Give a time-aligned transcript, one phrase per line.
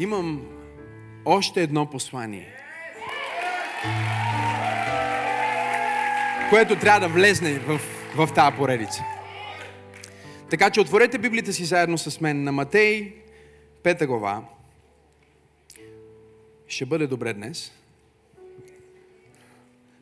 [0.00, 0.46] имам
[1.24, 2.48] още едно послание,
[6.50, 7.80] което трябва да влезне в,
[8.16, 9.04] в тази поредица.
[10.50, 13.12] Така че отворете Библията си заедно с мен на Матей,
[13.82, 14.44] пета глава.
[16.66, 17.72] Ще бъде добре днес.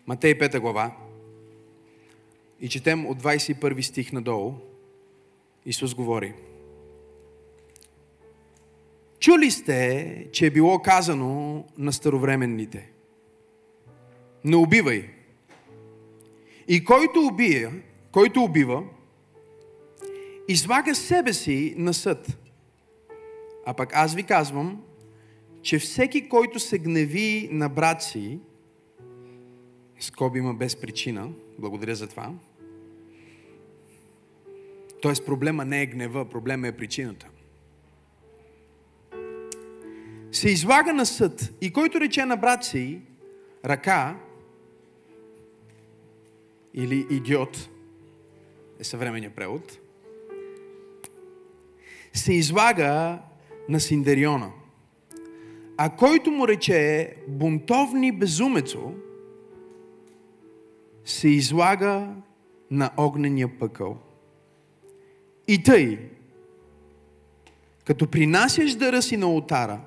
[0.07, 0.97] Матей, пета глава.
[2.61, 4.55] И четем от 21 стих надолу.
[5.67, 6.35] Исус говори.
[9.21, 12.91] Чули сте, че е било казано на старовременните.
[14.45, 15.11] Не убивай.
[16.69, 17.71] И който убие,
[18.13, 18.85] който убива,
[20.49, 22.39] излага себе си на съд.
[23.67, 24.83] А пък аз ви казвам,
[25.63, 28.39] че всеки, който се гневи на брат си,
[30.01, 32.33] скоби има без причина, благодаря за това,
[35.03, 37.29] Тоест проблема не е гнева, проблема е причината.
[40.33, 43.01] Се излага на съд и който рече на брат си
[43.65, 44.17] ръка
[46.75, 47.69] или идиот
[48.81, 49.79] е съвременния превод,
[52.13, 53.19] се излага
[53.69, 54.51] на Синдериона.
[55.77, 58.93] А който му рече бунтовни безумецо,
[61.05, 62.15] се излага
[62.71, 63.99] на огнения пъкъл.
[65.49, 65.99] И тъй,
[67.85, 69.81] като принасяш дъра си на ултара,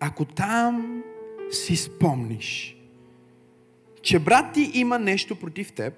[0.00, 1.02] ако там
[1.50, 2.76] си спомниш,
[4.02, 5.94] че брат ти има нещо против теб,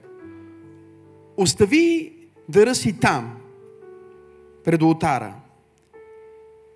[1.37, 2.13] остави
[2.49, 3.39] дъра си там,
[4.65, 5.35] пред ултара.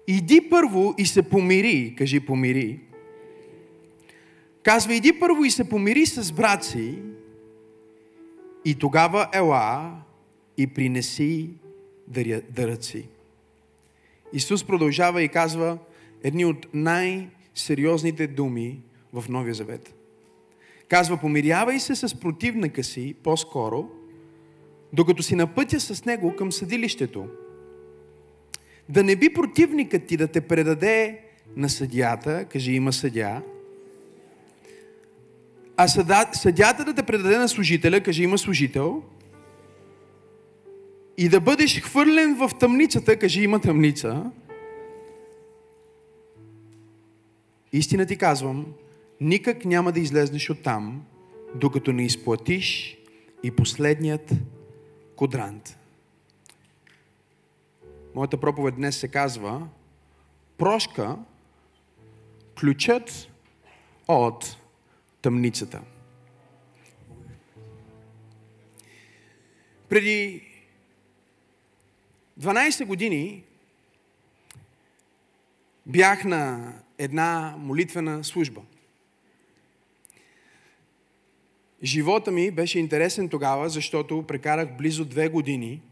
[0.07, 2.81] Иди първо и се помири, кажи помири.
[4.63, 6.99] Казва, иди първо и се помири с брат си
[8.65, 9.97] и тогава ела
[10.57, 11.51] и принеси
[12.51, 13.09] дърът си.
[14.33, 15.79] Исус продължава и казва
[16.23, 19.95] едни от най-сериозните думи в Новия Завет.
[20.89, 23.89] Казва, помирявай се с противника си по-скоро,
[24.93, 27.27] докато си на пътя с него към съдилището.
[28.89, 31.21] Да не би противникът ти да те предаде
[31.57, 33.43] на съдията, кажи има съдя,
[35.77, 35.89] а
[36.33, 39.03] съдята да те предаде на служителя, кажи има служител,
[41.19, 44.31] и да бъдеш хвърлен в тъмницата, кажи има тъмница,
[47.79, 48.75] истина ти казвам,
[49.21, 51.07] никак няма да излезнеш от там,
[51.55, 52.99] докато не изплатиш
[53.43, 54.33] и последният
[55.17, 55.79] кодрант.
[58.15, 59.69] Моята проповед днес се казва
[60.59, 61.17] Прошка,
[62.61, 63.29] ключът
[64.09, 64.57] от
[65.23, 65.83] тъмницата.
[69.89, 70.43] Преди
[72.41, 73.45] 12 години
[75.87, 78.63] бях на една молитвена служба.
[81.83, 85.83] Живота ми беше интересен тогава, защото прекарах близо две години,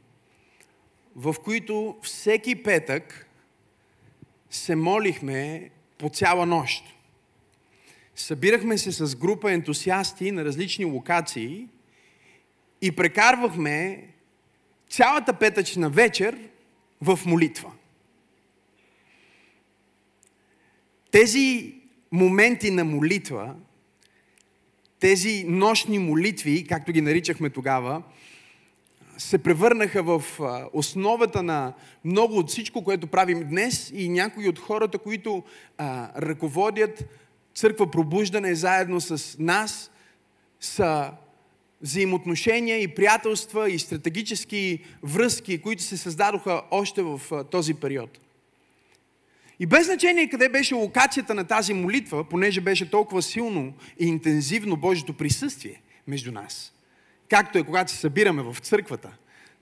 [1.17, 3.27] в които всеки петък
[4.51, 6.85] се молихме по цяла нощ.
[8.15, 11.69] Събирахме се с група ентусиасти на различни локации
[12.83, 14.09] и прекарвахме
[14.89, 16.39] цялата петъчна вечер
[17.01, 17.73] в молитва.
[21.15, 21.75] Тези
[22.13, 23.55] моменти на молитва,
[25.01, 28.03] тези нощни молитви, както ги наричахме тогава,
[29.19, 30.25] се превърнаха в
[30.73, 31.73] основата на
[32.05, 35.43] много от всичко, което правим днес и някои от хората, които
[35.79, 37.05] а, ръководят
[37.55, 39.91] църква пробуждане заедно с нас,
[40.61, 41.11] са
[41.83, 47.21] взаимоотношения и приятелства и стратегически връзки, които се създадоха още в
[47.51, 48.19] този период.
[49.61, 54.77] И без значение къде беше локацията на тази молитва, понеже беше толкова силно и интензивно
[54.77, 56.73] Божието присъствие между нас,
[57.29, 59.11] както е когато се събираме в църквата,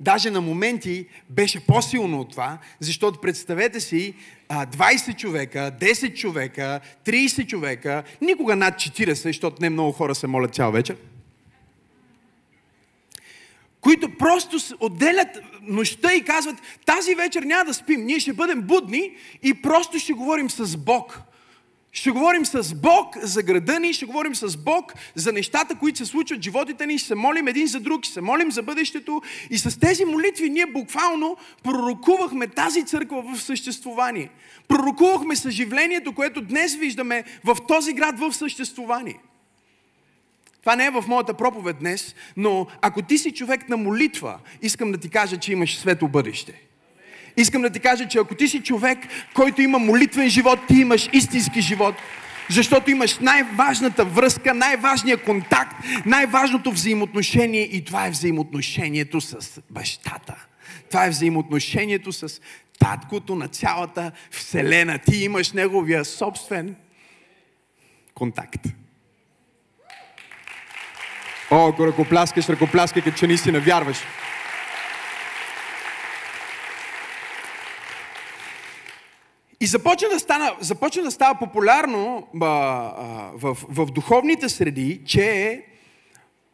[0.00, 4.14] даже на моменти беше по-силно от това, защото представете си
[4.50, 10.54] 20 човека, 10 човека, 30 човека, никога над 40, защото не много хора се молят
[10.54, 10.96] цял вечер–
[13.82, 15.28] които просто отделят
[15.62, 16.56] нощта и казват,
[16.86, 21.20] тази вечер няма да спим, ние ще бъдем будни и просто ще говорим с Бог.
[21.94, 26.06] Ще говорим с Бог за града ни, ще говорим с Бог за нещата, които се
[26.06, 29.22] случват в животите ни, ще се молим един за друг, ще се молим за бъдещето.
[29.50, 34.30] И с тези молитви ние буквално пророкувахме тази църква в съществувание.
[34.68, 39.18] Пророкувахме съживлението, което днес виждаме в този град в съществувание.
[40.62, 44.92] Това не е в моята проповед днес, но ако ти си човек на молитва, искам
[44.92, 46.52] да ти кажа, че имаш светло бъдеще.
[47.36, 48.98] Искам да ти кажа, че ако ти си човек,
[49.34, 51.94] който има молитвен живот, ти имаш истински живот.
[52.50, 55.76] Защото имаш най-важната връзка, най-важния контакт,
[56.06, 60.46] най-важното взаимоотношение и това е взаимоотношението с бащата.
[60.88, 62.40] Това е взаимоотношението с
[62.78, 64.98] таткото на цялата Вселена.
[64.98, 66.76] Ти имаш неговия собствен
[68.14, 68.81] контакт.
[71.54, 73.98] О, ако ръкопляскаш, ръкопляскай, като че наистина вярваш.
[79.60, 85.62] И започна да, стана, започна да става популярно а, а, в, в духовните среди, че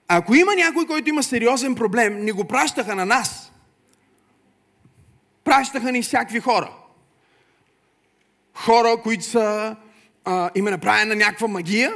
[0.09, 3.53] ако има някой, който има сериозен проблем, ни го пращаха на нас.
[5.45, 6.73] Пращаха ни всякакви хора.
[8.55, 9.77] Хора, които са,
[10.25, 11.93] а, им е направена някаква магия.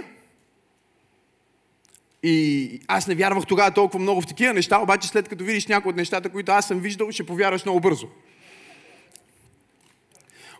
[2.23, 5.91] И аз не вярвах тогава толкова много в такива неща, обаче след като видиш някои
[5.91, 8.07] от нещата, които аз съм виждал, ще повярваш много бързо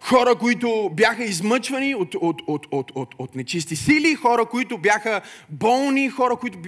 [0.03, 5.21] хора, които бяха измъчвани от, от, от, от, от, от нечисти сили, хора, които бяха
[5.49, 6.59] болни, хора, които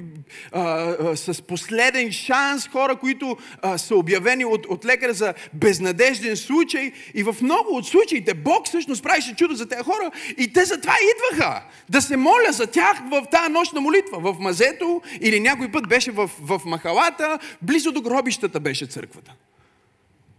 [0.53, 6.37] а, а, с последен шанс, хора, които а, са обявени от, от лекаря за безнадежден
[6.37, 6.93] случай.
[7.15, 10.95] И в много от случаите Бог всъщност правише чудо за тези хора и те затова
[11.15, 14.33] идваха да се моля за тях в тази нощна молитва.
[14.33, 19.33] В мазето или някой път беше в, в махалата, близо до гробищата беше църквата.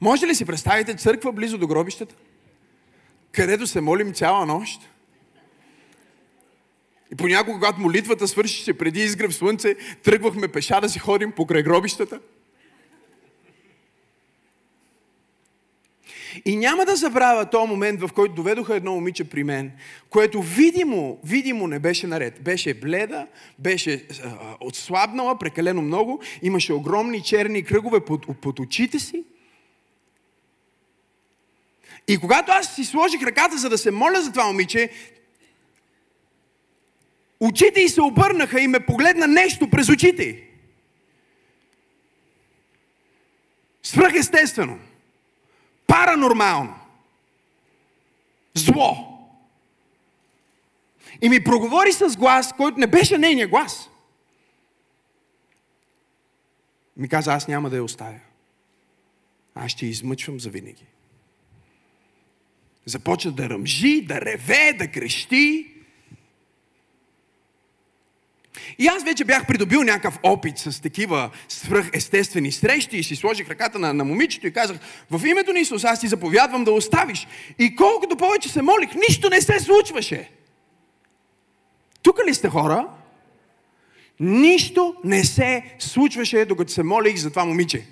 [0.02, 2.16] Може ли си представите църква близо до гробищата?
[3.36, 4.82] Където се молим цяла нощ.
[7.12, 12.20] И понякога, когато молитвата свършише преди изгрев слънце, тръгвахме пеша да си ходим покрай гробищата.
[16.46, 19.72] И няма да забравя този момент, в който доведоха едно момиче при мен,
[20.10, 22.42] което видимо, видимо не беше наред.
[22.42, 23.28] Беше бледа,
[23.60, 29.24] беше а, отслабнала прекалено много, имаше огромни черни кръгове под, под очите си.
[32.08, 34.90] И когато аз си сложих ръката, за да се моля за това момиче,
[37.40, 40.46] очите й се обърнаха и ме погледна нещо през очите
[43.86, 44.80] Свръхестествено.
[45.88, 46.76] Паранормално.
[48.54, 49.20] Зло.
[51.22, 53.90] И ми проговори с глас, който не беше нейния глас.
[56.98, 58.20] Ми каза, аз няма да я оставя.
[59.56, 60.86] Аз ще измъчвам завинаги.
[62.86, 65.72] Започна да ръмжи, да реве, да крещи.
[68.80, 73.80] И аз вече бях придобил някакъв опит с такива свръхестествени срещи и си сложих ръката
[73.80, 74.78] на, на момичето и казах,
[75.12, 77.28] в името на Исус аз ти заповядвам да оставиш.
[77.60, 80.30] И колкото повече се молих, нищо не се случваше.
[82.02, 82.88] Тук ли сте хора?
[84.20, 87.86] Нищо не се случваше, докато се молих за това момиче.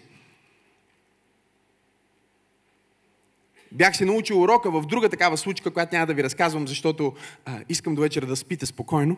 [3.73, 7.13] Бях се научил урока в друга такава случка, която няма да ви разказвам, защото
[7.45, 9.17] а, искам до вечера да спите спокойно.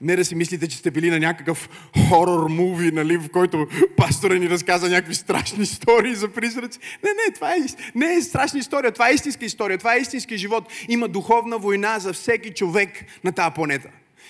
[0.00, 1.68] Не да си мислите, че сте били на някакъв
[2.08, 3.66] хорор муви, нали, в който
[3.96, 6.78] пастора ни разказа някакви страшни истории за призраци.
[7.04, 7.58] Не, не, това е,
[7.94, 10.64] не е страшна история, това е истинска история, това е истински живот.
[10.88, 13.88] Има духовна война за всеки човек на тази планета.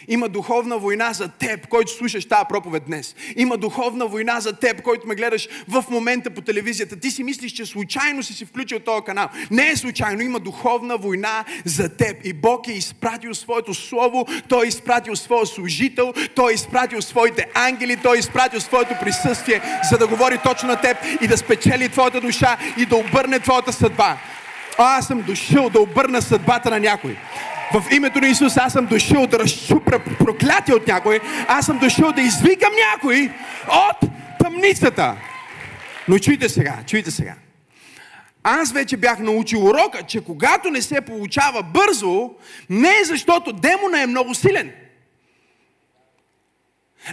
[0.08, 3.14] Има духовна война за теб, който слушаш тази проповед днес.
[3.36, 6.96] Има духовна война за теб, който ме гледаш в момента по телевизията.
[6.96, 9.28] Ти си мислиш, че случайно си си включил този канал.
[9.50, 12.16] Не е случайно, има духовна война за теб.
[12.24, 17.46] И Бог е изпратил своето слово, Той е изпратил своя служител, Той е изпратил своите
[17.54, 21.88] ангели, Той е изпратил своето присъствие, за да говори точно на теб и да спечели
[21.88, 24.18] твоята душа и да обърне твоята съдба.
[24.78, 27.16] А, аз съм дошъл да обърна съдбата на някой.
[27.72, 31.20] В името на Исус аз съм дошъл да разчупра проклятие от някой.
[31.48, 33.32] Аз съм дошъл да извикам някой
[33.68, 35.16] от тъмницата.
[36.08, 37.34] Но чуйте сега, чуйте сега.
[38.42, 42.30] Аз вече бях научил урока, че когато не се получава бързо,
[42.70, 44.72] не е защото демона е много силен.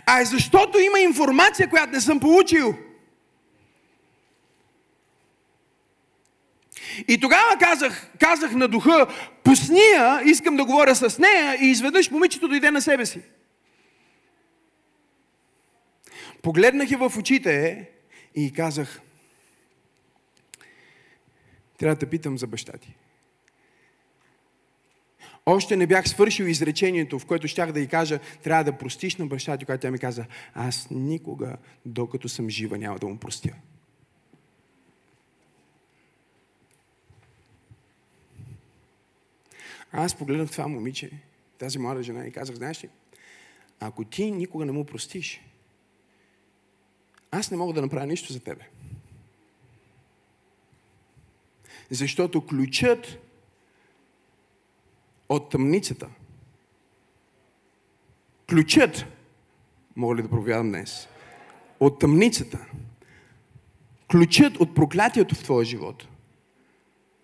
[0.05, 2.75] А е защото има информация, която не съм получил.
[7.07, 9.07] И тогава казах, казах на духа,
[9.43, 13.21] пусни я, искам да говоря с нея и изведнъж момичето дойде на себе си.
[16.41, 17.87] Погледнах я в очите
[18.35, 19.01] и казах,
[21.77, 22.95] трябва да питам за баща ти.
[25.45, 29.25] Още не бях свършил изречението, в което щях да й кажа, трябва да простиш на
[29.25, 33.49] баща ти, когато тя ми каза, аз никога, докато съм жива, няма да му простя.
[39.91, 41.11] Аз погледнах това момиче,
[41.57, 42.89] тази млада жена и казах, знаеш ли,
[43.79, 45.41] ако ти никога не му простиш,
[47.31, 48.69] аз не мога да направя нищо за тебе.
[51.89, 53.17] Защото ключът
[55.29, 56.09] от тъмницата,
[58.49, 59.05] ключът,
[59.95, 61.07] мога ли да проповядам днес,
[61.79, 62.65] от тъмницата,
[64.11, 66.07] ключът от проклятието в твоя живот–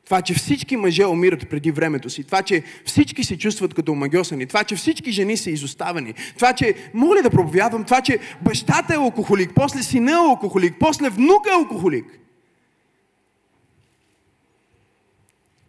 [0.07, 2.23] това, че всички мъже умират преди времето си.
[2.23, 4.45] Това, че всички се чувстват като омагьосани.
[4.45, 6.13] Това, че всички жени са изоставени.
[6.35, 10.75] Това, че, мога ли да проповядвам, това, че бащата е алкохолик, после сина е алкохолик,
[10.79, 12.19] после внука е алкохолик.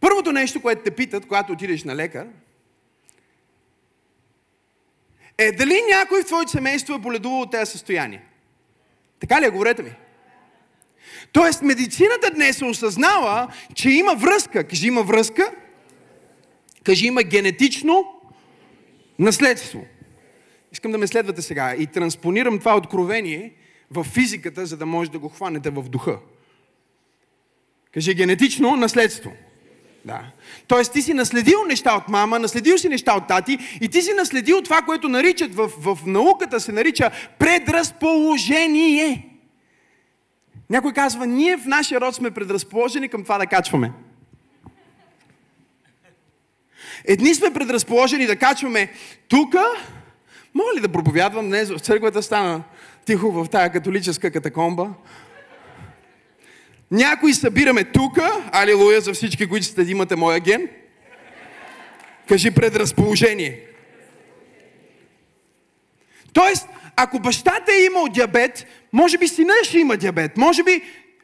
[0.01, 2.27] Първото нещо, което те питат, когато отидеш на лекар,
[5.39, 8.23] е дали някой в твоето семейство е боледувал от тези състояния.
[9.21, 9.51] Така ли е?
[9.51, 9.91] Говорете ми.
[11.33, 14.65] Тоест, медицината днес осъзнава, че има връзка.
[14.65, 15.53] Кажи има връзка.
[16.85, 18.05] Кажи има генетично
[19.19, 19.85] наследство.
[20.73, 23.53] Искам да ме следвате сега и транспонирам това откровение
[23.91, 26.19] в физиката, за да може да го хванете в духа.
[27.93, 29.33] Кажи генетично наследство.
[30.05, 30.21] Да.
[30.67, 34.13] Тоест ти си наследил неща от мама, наследил си неща от тати и ти си
[34.13, 39.38] наследил това, което наричат в, в науката се нарича предразположение.
[40.71, 43.93] Някой казва, ние в нашия род сме предразположени към това да качваме.
[47.05, 48.93] Едни сме предразположени да качваме
[49.29, 49.65] тука.
[50.55, 52.23] Мога ли да проповядвам днес в църквата?
[52.23, 52.63] Стана
[53.05, 54.91] тихо в тая католическа катакомба.
[56.91, 58.51] Някои събираме тука.
[58.53, 60.69] Алилуя за всички, които сте имате моя ген.
[62.29, 63.61] Кажи предразположение.
[66.33, 70.83] Тоест, ако бащата е имал диабет, може би сина ще има диабет, може би,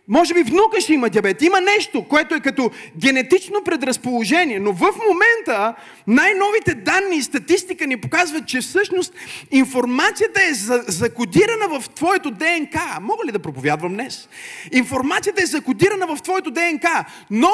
[0.09, 1.42] може би внука ще има диабет.
[1.42, 5.75] Има нещо, което е като генетично предразположение, но в момента
[6.06, 9.14] най-новите данни и статистика ни показват, че всъщност
[9.50, 10.54] информацията е
[10.88, 12.99] закодирана в твоето ДНК.
[13.00, 14.28] Мога ли да проповядвам днес?
[14.73, 17.50] Информацията е закодирана в твоето ДНК, но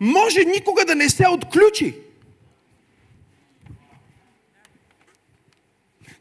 [0.00, 1.94] може никога да не се отключи.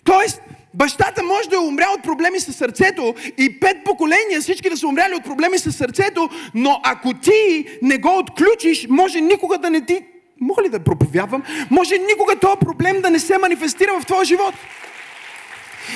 [0.04, 0.42] Тоест,
[0.74, 4.88] Бащата може да е умрял от проблеми с сърцето и пет поколения всички да са
[4.88, 9.82] умряли от проблеми с сърцето, но ако ти не го отключиш, може никога да не
[9.82, 10.06] ти...
[10.42, 11.44] Мога ли да проповядвам?
[11.72, 14.54] Може никога този проблем да не се манифестира в твоя живот.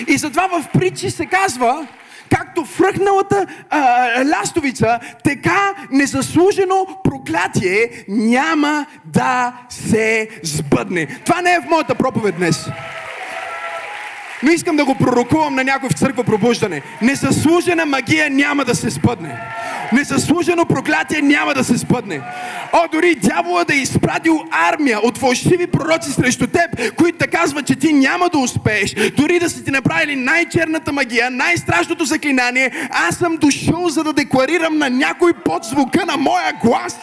[0.07, 1.87] И затова в притчи се казва,
[2.35, 11.19] както фръхналата а, ластовица, така незаслужено проклятие няма да се сбъдне.
[11.25, 12.69] Това не е в моята проповед днес.
[14.43, 16.81] Но искам да го пророкувам на някой в църква пробуждане.
[17.01, 19.37] Незаслужена магия няма да се спъдне.
[19.93, 22.21] Незаслужено проклятие няма да се спъдне.
[22.73, 27.67] О, дори дявола да е изпратил армия от фалшиви пророци срещу теб, които да казват,
[27.67, 28.95] че ти няма да успееш.
[29.17, 34.77] Дори да са ти направили най-черната магия, най-страшното заклинание, аз съм дошъл, за да декларирам
[34.77, 36.99] на някой под звука на моя глас.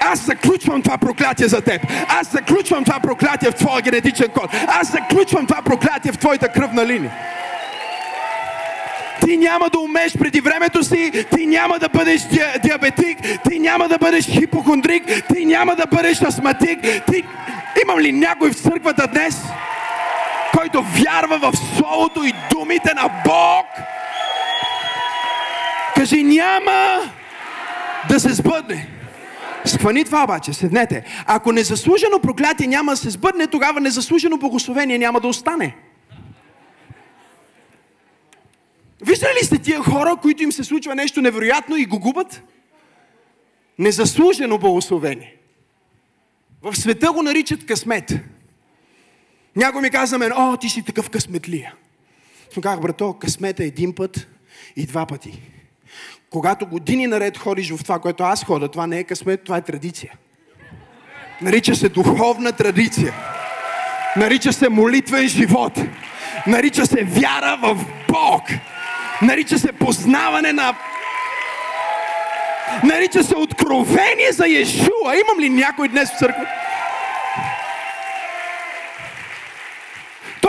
[0.00, 1.82] Аз заключвам това проклятие за теб.
[2.08, 4.50] Аз заключвам това проклятие в твоя генетичен код.
[4.68, 7.12] Аз заключвам това проклятие в твоята кръвна линия.
[9.24, 13.88] Ти няма да умееш преди времето си, ти няма да бъдеш ди- диабетик, ти няма
[13.88, 15.02] да бъдеш хипохондрик,
[15.34, 16.80] ти няма да бъдеш астматик.
[17.12, 17.24] Ти...
[17.82, 19.42] Имам ли някой в църквата днес,
[20.56, 23.66] който вярва в Словото и думите на Бог?
[25.96, 27.00] Кажи, няма
[28.08, 28.99] да се сбъдне.
[29.64, 31.04] Схвани това обаче, седнете.
[31.26, 35.76] Ако незаслужено проклятие няма да се сбъдне, тогава незаслужено благословение няма да остане.
[39.00, 42.42] Виждали ли сте тия хора, които им се случва нещо невероятно и го губят?
[43.78, 45.36] Незаслужено благословение.
[46.62, 48.12] В света го наричат късмет.
[49.56, 51.74] Някой ми каза мен, о, ти си такъв късметлия.
[52.54, 54.28] Съм казах, брато, късмет е един път
[54.76, 55.49] и два пъти.
[56.30, 59.62] Когато години наред ходиш в това, което аз хода, това не е късмет, това е
[59.62, 60.12] традиция.
[61.42, 63.14] Нарича се духовна традиция.
[64.16, 65.72] Нарича се молитвен живот.
[66.46, 67.74] Нарича се вяра в
[68.08, 68.42] Бог.
[69.22, 70.76] Нарича се познаване на
[72.84, 75.16] Нарича се откровение за Иешуа.
[75.20, 76.46] Имам ли някой днес в църква?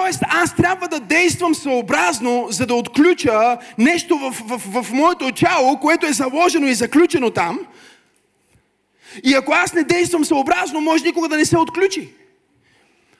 [0.02, 5.80] Тоест, аз трябва да действам съобразно, за да отключа нещо в, в, в моето тяло,
[5.80, 7.60] което е заложено и заключено там.
[9.24, 12.10] И ако аз не действам съобразно, може никога да не се отключи.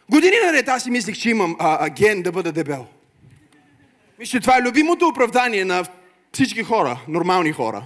[0.10, 2.86] Години наред аз си мислих, че имам а, а, ген да бъда дебел.
[4.20, 5.86] Мисля, това е любимото оправдание на
[6.34, 7.84] всички хора, нормални хора.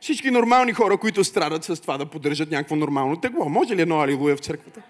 [0.00, 3.48] Всички нормални хора, които страдат с това да поддържат някакво нормално тегло.
[3.48, 4.82] Може ли едно алилуя в църквата?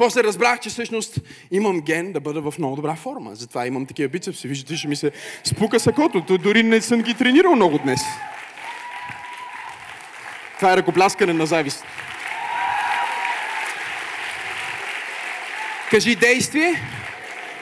[0.00, 3.34] После разбрах, че всъщност имам ген да бъда в много добра форма.
[3.34, 4.48] Затова имам такива бицепси.
[4.48, 5.12] Виждате, ще ми се
[5.44, 6.38] спука сакото.
[6.38, 8.00] Дори не съм ги тренирал много днес.
[10.56, 11.84] Това е ръкопляскане на завист.
[15.90, 16.74] Кажи действие,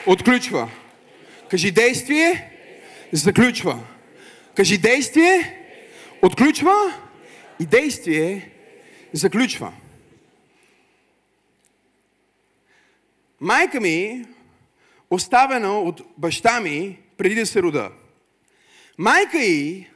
[0.05, 0.69] отключва.
[1.49, 2.51] Кажи действие,
[3.11, 3.79] заключва.
[4.55, 5.57] Кажи действие,
[6.21, 6.93] отключва
[7.59, 8.49] и действие
[9.13, 9.71] заключва.
[13.41, 14.25] Майка ми,
[15.09, 17.91] оставена от баща ми преди да се рода.
[18.97, 19.87] Майка и,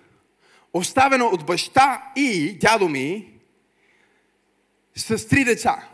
[0.74, 3.30] оставена от баща и дядо ми,
[4.96, 5.88] с три деца.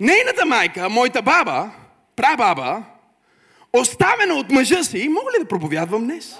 [0.00, 1.70] Нейната майка, моята баба,
[2.16, 2.84] прабаба,
[3.72, 6.36] оставена от мъжа си, мога ли да проповядвам днес?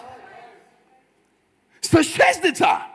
[1.82, 2.86] С шест деца.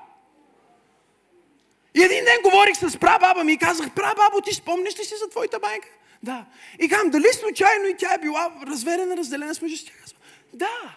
[1.96, 5.30] И един ден говорих с прабаба ми и казах, прабабо, ти спомниш ли си за
[5.30, 5.88] твоята майка?
[6.24, 6.46] Да.
[6.80, 9.94] И казвам, дали случайно и тя е била разверена, разделена с мъжа си?
[10.54, 10.96] Да.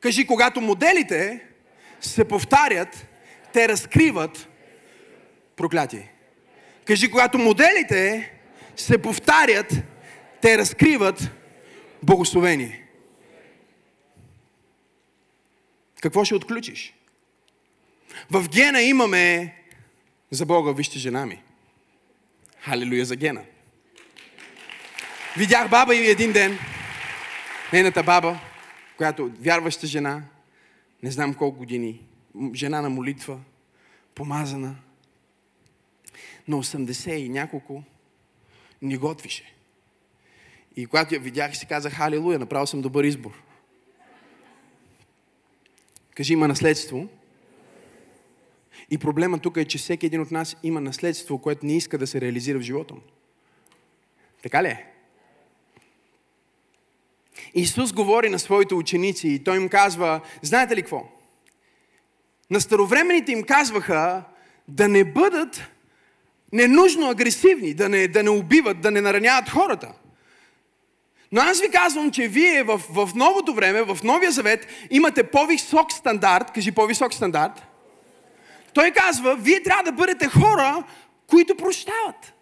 [0.00, 1.46] Кажи, когато моделите
[2.00, 3.06] се повтарят,
[3.52, 4.48] те разкриват
[5.56, 6.12] проклятие.
[6.84, 8.32] Кажи, когато моделите
[8.76, 9.72] се повтарят,
[10.42, 11.30] те разкриват
[12.02, 12.86] благословение.
[16.00, 16.94] Какво ще отключиш?
[18.30, 19.54] В гена имаме
[20.30, 21.42] за Бога, вижте жена ми.
[22.60, 23.42] Халилуя за гена.
[25.36, 26.58] Видях баба и един ден,
[27.72, 28.40] нейната баба,
[28.96, 30.22] която вярваща жена,
[31.02, 32.00] не знам колко години,
[32.54, 33.40] жена на молитва,
[34.14, 34.76] помазана,
[36.48, 37.82] на 80 и няколко,
[38.82, 39.54] ни готвише.
[40.76, 43.42] И когато я видях, си казах, халилуя, направил съм добър избор.
[46.14, 47.08] Кажи, има наследство.
[48.90, 52.06] И проблема тук е, че всеки един от нас има наследство, което не иска да
[52.06, 53.00] се реализира в живота му.
[54.42, 54.86] Така ли е?
[57.54, 61.04] Исус говори на своите ученици и той им казва, знаете ли какво?
[62.50, 64.22] На старовремените им казваха
[64.68, 65.62] да не бъдат
[66.52, 69.92] ненужно агресивни, да не, да не убиват, да не нараняват хората.
[71.32, 75.92] Но аз ви казвам, че вие в, в новото време, в новия завет, имате по-висок
[75.92, 76.50] стандарт.
[76.50, 77.62] Кажи по-висок стандарт.
[78.74, 80.84] Той казва, вие трябва да бъдете хора,
[81.26, 82.34] които прощават.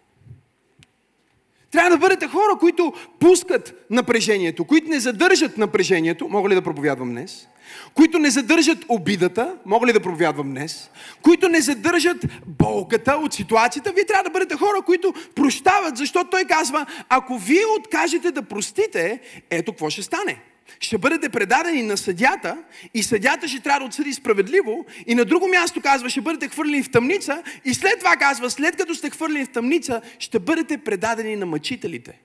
[1.71, 6.27] Трябва да бъдете хора, които пускат напрежението, които не задържат напрежението.
[6.29, 7.47] Мога ли да проповядвам днес?
[7.93, 10.89] които не задържат обидата, мога ли да проповядвам днес,
[11.21, 16.45] които не задържат болката от ситуацията, вие трябва да бъдете хора, които прощават, защото той
[16.45, 19.19] казва, ако вие откажете да простите,
[19.49, 20.41] ето какво ще стане.
[20.79, 25.47] Ще бъдете предадени на съдята и съдята ще трябва да отсъди справедливо и на друго
[25.47, 29.45] място казва, ще бъдете хвърлени в тъмница и след това казва, след като сте хвърлени
[29.45, 32.19] в тъмница, ще бъдете предадени на мъчителите.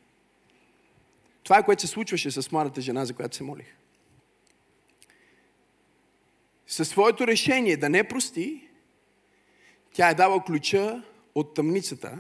[1.44, 3.78] Това е което се случваше с младата жена, за която се молих
[6.68, 8.68] със своето решение да не прости,
[9.92, 11.02] тя е дала ключа
[11.34, 12.18] от тъмницата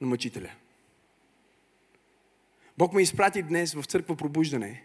[0.00, 0.50] на мъчителя.
[2.80, 4.82] Бог ме изпрати днес в църква пробуждане,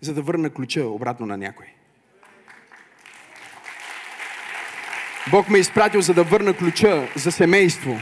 [0.00, 1.66] за да върна ключа обратно на някой.
[5.30, 7.98] Бог ме е изпратил, за да върна ключа за семейство,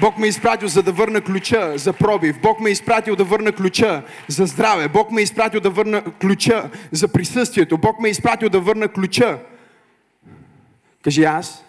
[0.00, 2.40] Бог ме е изпратил за да върна ключа за пробив.
[2.40, 4.88] Бог ме е изпратил да върна ключа за здраве.
[4.88, 7.78] Бог ме изпратил да върна ключа за присъствието.
[7.78, 9.38] Бог ме изпратил да върна ключа.
[11.02, 11.64] Кажи аз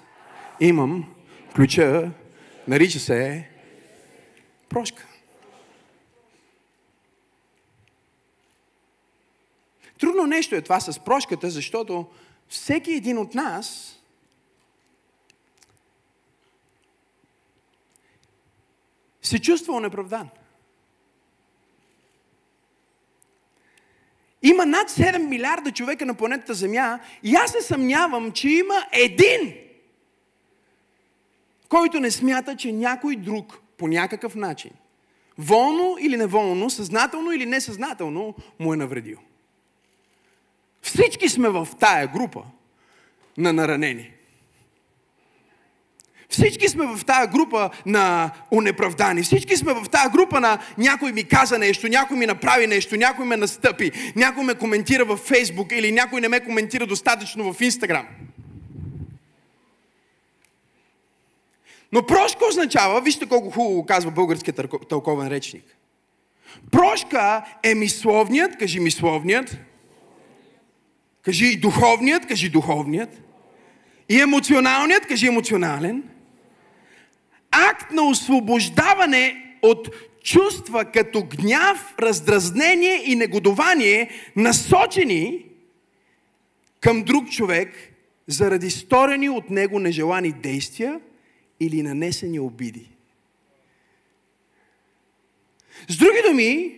[0.59, 1.05] имам
[1.55, 2.11] ключа,
[2.67, 3.49] нарича се
[4.69, 5.08] прошка.
[9.99, 12.05] Трудно нещо е това с прошката, защото
[12.47, 13.95] всеки един от нас
[19.21, 20.29] се чувства неправдан.
[24.41, 29.53] Има над 7 милиарда човека на планетата Земя и аз се съмнявам, че има един,
[31.69, 34.71] който не смята, че някой друг по някакъв начин,
[35.37, 39.17] волно или неволно, съзнателно или несъзнателно, му е навредил.
[40.81, 42.43] Всички сме в тая група
[43.37, 44.11] на наранени.
[46.29, 49.23] Всички сме в тази група на унеправдани.
[49.23, 53.25] Всички сме в тази група на някой ми каза нещо, някой ми направи нещо, някой
[53.25, 58.07] ме настъпи, някой ме коментира във Фейсбук или някой не ме коментира достатъчно в Инстаграм.
[61.91, 65.63] Но прошка означава, вижте колко хубаво казва българският тълковен речник.
[66.71, 69.57] Прошка е мисловният, кажи мисловният,
[71.21, 73.09] кажи духовният, кажи духовният,
[74.09, 76.03] И емоционалният, кажи емоционален,
[77.51, 79.89] акт на освобождаване от
[80.23, 85.45] чувства като гняв, раздразнение и негодование, насочени
[86.79, 87.73] към друг човек
[88.27, 90.99] заради сторени от него нежелани действия
[91.59, 92.89] или нанесени обиди.
[95.87, 96.75] С други думи,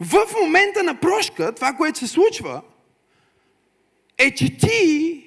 [0.00, 2.62] в момента на прошка, това, което се случва,
[4.20, 5.26] е, че ти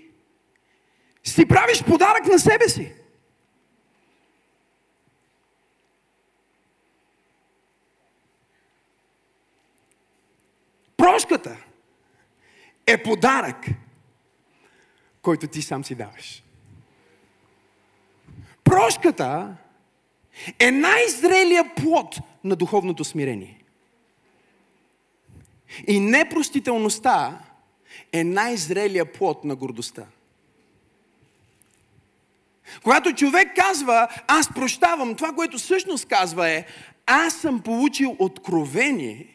[1.24, 2.94] си правиш подарък на себе си.
[10.98, 11.58] Прошката
[12.88, 13.66] е подарък,
[15.22, 16.44] който ти сам си даваш.
[18.64, 19.56] Прошката
[20.60, 23.64] е най-зрелия плод на духовното смирение.
[25.88, 27.40] И непростителността
[28.12, 30.06] е най-зрелия плод на гордостта.
[32.84, 36.66] Когато човек казва, аз прощавам, това, което всъщност казва е,
[37.06, 39.28] аз съм получил откровение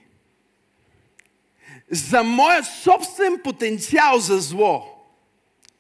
[1.90, 4.98] за моят собствен потенциал за зло.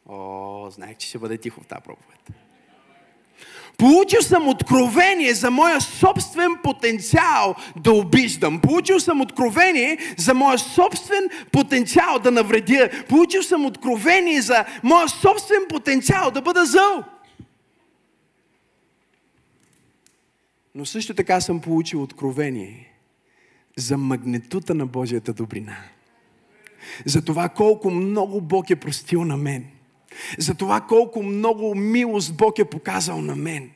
[0.06, 2.18] О, знаех, че ще бъде тихо в тази проповед.
[3.78, 8.60] Получил съм откровение за моя собствен потенциал да обиждам.
[8.60, 12.90] Получил съм откровение за моя собствен потенциал да навредя.
[13.08, 17.04] Получил съм откровение за моя собствен потенциал да бъда зъл.
[20.74, 22.92] Но също така съм получил откровение
[23.76, 25.76] за магнетута на Божията добрина.
[27.06, 29.66] За това колко много Бог е простил на мен–
[30.38, 33.70] за това колко много милост Бог е показал на мен.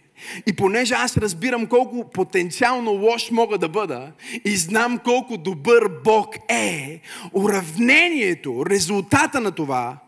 [0.47, 4.13] И понеже аз разбирам колко потенциално лош мога да бъда
[4.45, 7.01] и знам колко добър Бог е,
[7.33, 9.99] уравнението, резултата на това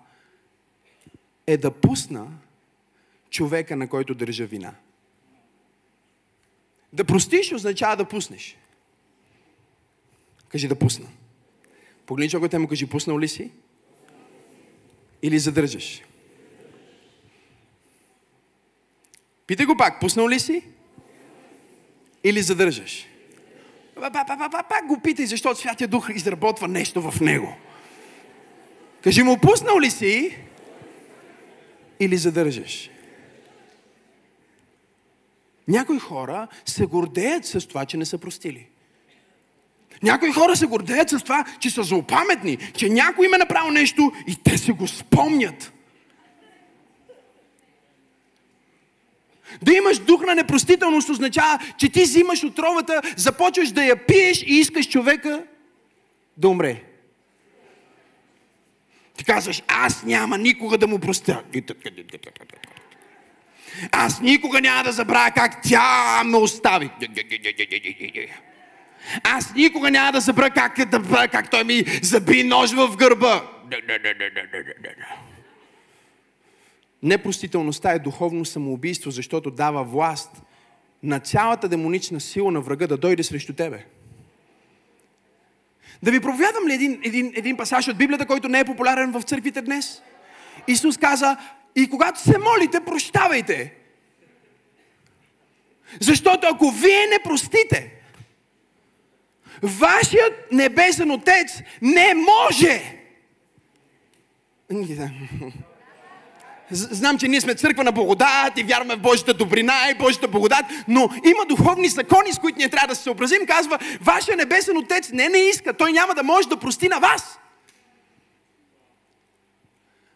[1.46, 2.26] е да пусна
[3.30, 4.74] човека, на който държа вина.
[6.92, 8.56] Да простиш означава да пуснеш.
[10.48, 11.06] Кажи да пусна.
[12.06, 13.50] Погледни човекът му кажи, пуснал ли си?
[15.22, 16.02] Или задържаш?
[19.46, 20.62] Питай го пак, пуснал ли си?
[22.24, 23.06] Или задържаш?
[24.68, 27.56] Пак го питай, защото Святия Дух изработва нещо в него.
[29.02, 30.38] Кажи му, пуснал ли си?
[32.00, 32.90] Или задържаш?
[35.68, 38.66] Някои хора се гордеят с това, че не са простили.
[40.02, 44.12] Някои хора се гордеят с това, че са злопаметни, че някой им е направил нещо
[44.26, 45.72] и те се го спомнят.
[49.62, 54.54] Да имаш дух на непростителност означава, че ти взимаш отровата, започваш да я пиеш и
[54.54, 55.42] искаш човека
[56.36, 56.82] да умре.
[59.16, 61.42] Ти казваш, аз няма никога да му простя.
[63.92, 66.90] Аз никога няма да забравя как тя ме остави.
[69.22, 70.74] Аз никога няма да забравя как,
[71.30, 73.42] как той ми заби нож в гърба.
[77.04, 80.30] Непростителността е духовно самоубийство, защото дава власт
[81.02, 83.84] на цялата демонична сила на врага да дойде срещу тебе.
[86.02, 89.22] Да ви проповядам ли един, един, един пасаж от Библията, който не е популярен в
[89.22, 90.02] църквите днес?
[90.68, 91.36] Исус каза,
[91.76, 93.74] и когато се молите, прощавайте.
[96.00, 97.92] Защото ако вие не простите,
[99.62, 103.00] вашият небесен Отец не може.
[106.74, 110.64] Знам, че ние сме църква на благодат и вярваме в Божията добрина и Божията благодат,
[110.88, 113.46] но има духовни закони, с които ние трябва да се съобразим.
[113.46, 117.38] Казва, вашия небесен отец не не иска, той няма да може да прости на вас.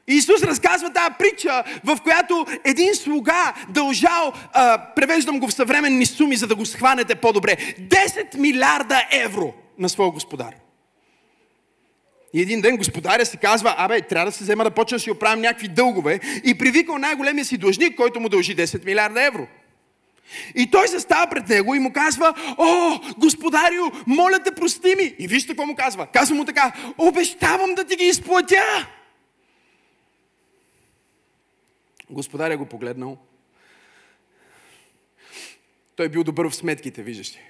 [0.08, 6.36] Исус разказва тази притча, в която един слуга дължал, а, превеждам го в съвременни суми,
[6.36, 10.54] за да го схванете по-добре, 10 милиарда евро на своя господар.
[12.32, 15.10] И един ден господаря си казва, абе, трябва да се взема да почна да си
[15.10, 19.46] оправим някакви дългове и привикал най-големия си длъжник, който му дължи 10 милиарда евро.
[20.54, 25.14] И той се става пред него и му казва, о, господарю, моля те, прости ми.
[25.18, 26.06] И вижте какво му казва.
[26.06, 28.88] Казва му така, обещавам да ти ги изплатя.
[32.10, 33.16] Господаря го погледнал.
[35.96, 37.40] Той бил добър в сметките, виждаш ли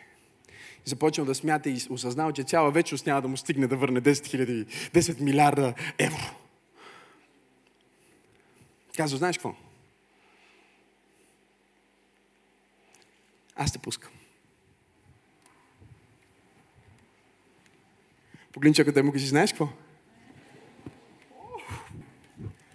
[0.89, 4.13] започнал да смята и осъзнал, че цяла вечност няма да му стигне да върне 10,
[4.13, 6.35] 000, 10 милиарда евро.
[8.97, 9.55] Казва, знаеш какво?
[13.57, 14.13] Аз те пускам.
[18.53, 19.69] Погледни човека му кажи, знаеш какво?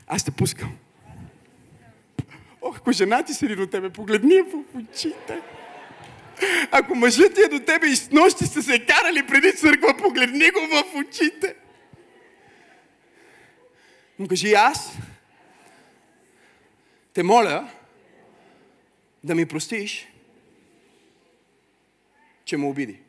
[0.07, 0.77] Аз те пускам.
[2.65, 5.41] Ако жена ти седи до тебе, погледни я в очите.
[6.71, 10.51] Ако мъжът ти е до тебе и с нощи сте се карали преди църква, погледни
[10.51, 11.55] го в очите.
[14.19, 14.97] Му кажи, аз
[17.13, 17.69] те моля
[19.23, 20.07] да ми простиш,
[22.45, 22.99] че му обиди.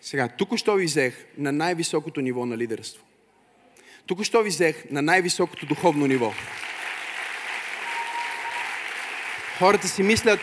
[0.00, 3.04] Сега, тук що ви взех на най-високото ниво на лидерство.
[4.06, 6.32] Тук що ви взех на най-високото духовно ниво.
[9.60, 10.40] Хората си мислят,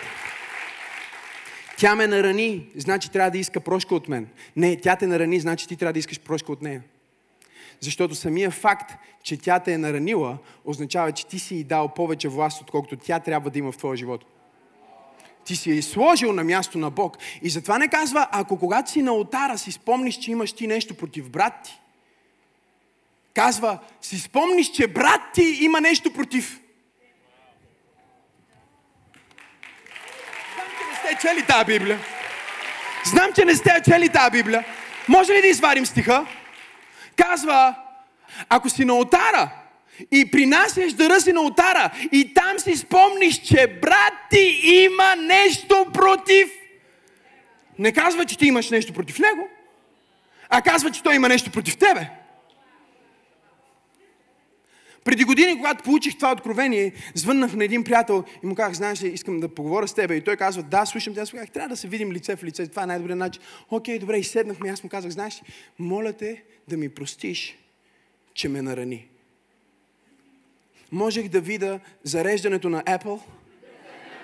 [1.77, 4.27] тя ме нарани, значи трябва да иска прошка от мен.
[4.55, 6.81] Не, тя те нарани, значи ти трябва да искаш прошка от нея.
[7.79, 12.27] Защото самия факт, че тя те е наранила, означава, че ти си й дал повече
[12.27, 14.25] власт, отколкото тя трябва да има в твоя живот.
[15.45, 17.17] Ти си я изложил на място на Бог.
[17.41, 20.95] И затова не казва, ако когато си на алтара си спомниш, че имаш ти нещо
[20.95, 21.79] против брат ти,
[23.33, 26.61] казва, си спомниш, че брат ти има нещо против.
[30.53, 31.99] Знам, че не сте чели тази Библия.
[33.05, 34.65] Знам, че не сте чели тази Библия.
[35.07, 36.25] Може ли да извадим стиха?
[37.15, 37.75] Казва,
[38.49, 39.49] ако си на алтара
[40.11, 45.85] и принасяш дъра си на алтара и там си спомниш, че брат ти има нещо
[45.93, 46.49] против.
[47.79, 49.47] Не казва, че ти имаш нещо против него,
[50.49, 52.09] а казва, че той има нещо против тебе.
[55.07, 59.07] Преди години, когато получих това откровение, звъннах на един приятел и му казах, знаеш ли,
[59.07, 60.11] искам да поговоря с теб.
[60.11, 61.19] И той казва, да, слушам те.
[61.19, 62.67] Аз казах, трябва да се видим лице в лице.
[62.67, 63.41] Това е най-добрият начин.
[63.69, 64.69] Окей, добре, и седнахме.
[64.69, 65.41] Аз му казах, знаеш ли,
[65.79, 67.57] моля те да ми простиш,
[68.33, 69.07] че ме нарани.
[70.91, 73.19] Можех да видя зареждането на Apple,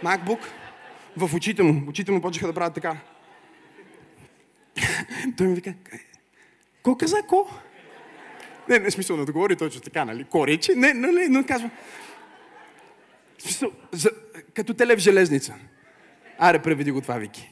[0.04, 0.40] MacBook,
[1.18, 1.90] в очите му.
[1.90, 2.98] Очите му почеха да правят така.
[5.38, 5.74] той ми вика,
[6.84, 7.48] ко каза, ко?
[8.70, 10.24] Не, не смисъл да говори точно така, нали?
[10.24, 10.76] Коричи.
[10.76, 11.70] Не, нали, но казва.
[13.40, 14.10] Смисъл, за,
[14.54, 15.54] като теле в железница.
[16.38, 17.50] Аре, преведи го това, Вики.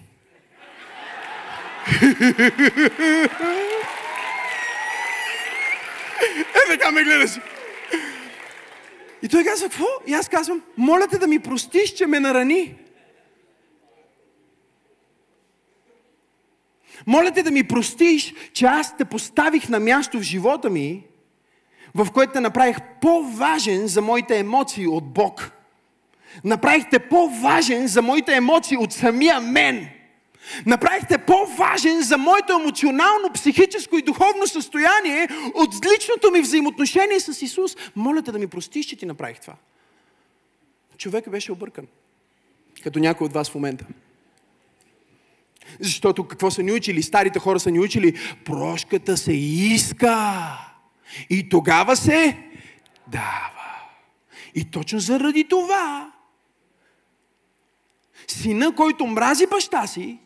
[6.55, 7.31] е, така ме гледаш.
[9.21, 9.85] И той казва, какво?
[10.07, 12.75] И аз казвам, моля те да ми простиш, че ме нарани.
[17.07, 21.03] Моля те да ми простиш, че аз те поставих на място в живота ми,
[21.95, 25.51] в което те направих по-важен за моите емоции от Бог.
[26.43, 29.89] Направихте по-важен за моите емоции от самия мен.
[30.65, 37.77] Направихте по-важен за моето емоционално, психическо и духовно състояние от личното ми взаимоотношение с Исус.
[37.95, 39.53] Моля те да ми простиш, че ти направих това.
[40.97, 41.87] Човек беше объркан.
[42.83, 43.85] Като някой от вас в момента.
[45.79, 47.03] Защото какво са ни учили?
[47.03, 48.17] Старите хора са ни учили.
[48.45, 50.57] Прошката се иска.
[51.29, 52.37] И тогава се
[53.07, 53.51] дава.
[54.55, 56.11] И точно заради това
[58.27, 60.19] сина, който мрази баща си,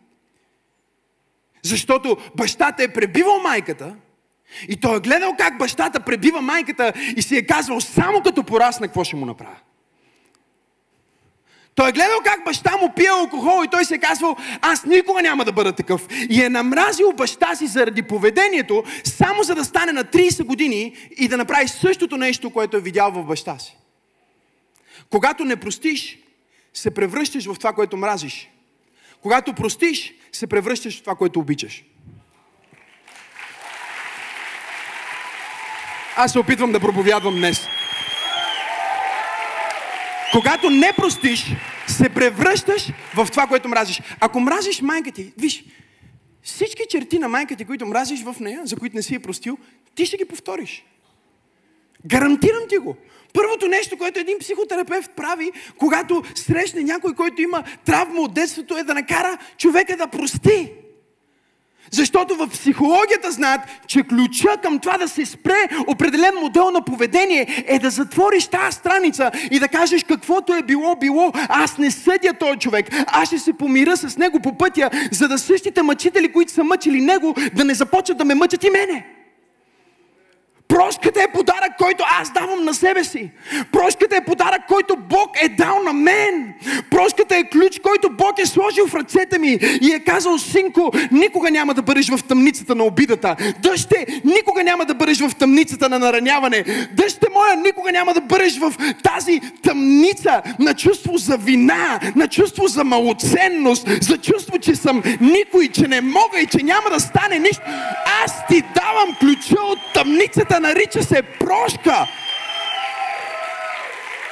[1.63, 3.95] защото бащата е пребивал майката,
[4.67, 8.87] и той е гледал как бащата пребива майката и си е казвал само като порасна
[8.87, 9.57] какво ще му направя.
[11.75, 15.45] Той е гледал как баща му пие алкохол и той се казвал, аз никога няма
[15.45, 16.07] да бъда такъв.
[16.29, 21.27] И е намразил баща си заради поведението, само за да стане на 30 години и
[21.27, 23.77] да направи същото нещо, което е видял в баща си.
[25.09, 26.17] Когато не простиш,
[26.73, 28.49] се превръщаш в това, което мразиш.
[29.21, 31.83] Когато простиш, се превръщаш в това, което обичаш.
[36.15, 37.67] Аз се опитвам да проповядвам днес.
[40.35, 41.45] Когато не простиш,
[41.87, 44.01] се превръщаш в това, което мразиш.
[44.19, 45.63] Ако мразиш майка ти, виж,
[46.41, 49.57] всички черти на майка ти, които мразиш в нея, за които не си е простил,
[49.95, 50.85] ти ще ги повториш.
[52.05, 52.95] Гарантирам ти го.
[53.33, 58.83] Първото нещо, което един психотерапевт прави, когато срещне някой, който има травма от детството, е
[58.83, 60.71] да накара човека да прости.
[61.91, 67.63] Защото в психологията знаят, че ключа към това да се спре определен модел на поведение
[67.67, 71.31] е да затвориш тази страница и да кажеш каквото е било, било.
[71.49, 72.85] Аз не съдя този човек.
[73.07, 77.01] Аз ще се помира с него по пътя, за да същите мъчители, които са мъчили
[77.01, 79.14] него, да не започнат да ме мъчат и мене.
[80.67, 83.31] Прошката е подарък, който аз давам на себе си.
[83.71, 86.53] Прошката е подарък, който Бог е дал на мен.
[86.91, 91.51] Прошката е ключ, който Бог е сложил в ръцете ми и е казал, синко, никога
[91.51, 93.35] няма да бъдеш в тъмницата на обидата.
[93.59, 96.63] Дъще, никога няма да бъдеш в тъмницата на нараняване.
[96.93, 98.73] Дъще моя, никога няма да бъдеш в
[99.03, 105.67] тази тъмница на чувство за вина, на чувство за малоценност, за чувство, че съм никой,
[105.67, 107.63] че не мога и че няма да стане нищо.
[108.23, 112.07] Аз ти давам ключа от тъмницата нарича се прошка.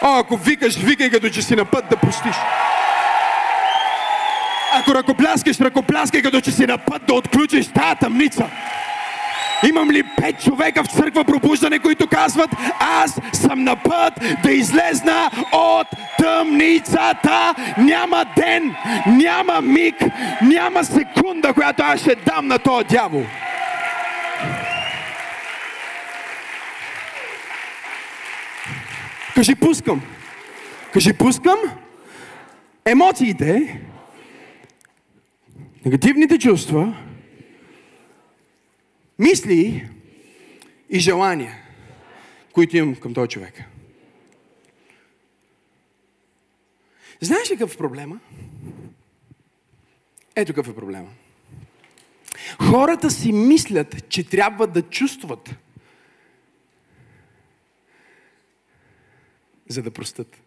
[0.01, 2.35] О, ако викаш, викай като че си на път да простиш.
[4.73, 8.49] Ако ръкопляскаш, ръкопляскай като че си на път да отключиш тази тъмница.
[9.69, 15.31] Имам ли пет човека в църква пробуждане, които казват, аз съм на път да излезна
[15.51, 17.55] от тъмницата.
[17.77, 19.95] Няма ден, няма миг,
[20.41, 23.23] няма секунда, която аз ще дам на този дявол.
[29.35, 30.01] Кажи пускам.
[30.93, 31.57] Кажи пускам.
[32.85, 33.81] Емоциите,
[35.85, 36.97] негативните чувства,
[39.19, 39.89] мисли
[40.89, 41.55] и желания,
[42.53, 43.63] които имам към този човек.
[47.21, 48.19] Знаеш ли какъв е проблема?
[50.35, 51.09] Ето какъв е проблема.
[52.69, 55.55] Хората си мислят, че трябва да чувстват,
[59.67, 60.41] за да простат.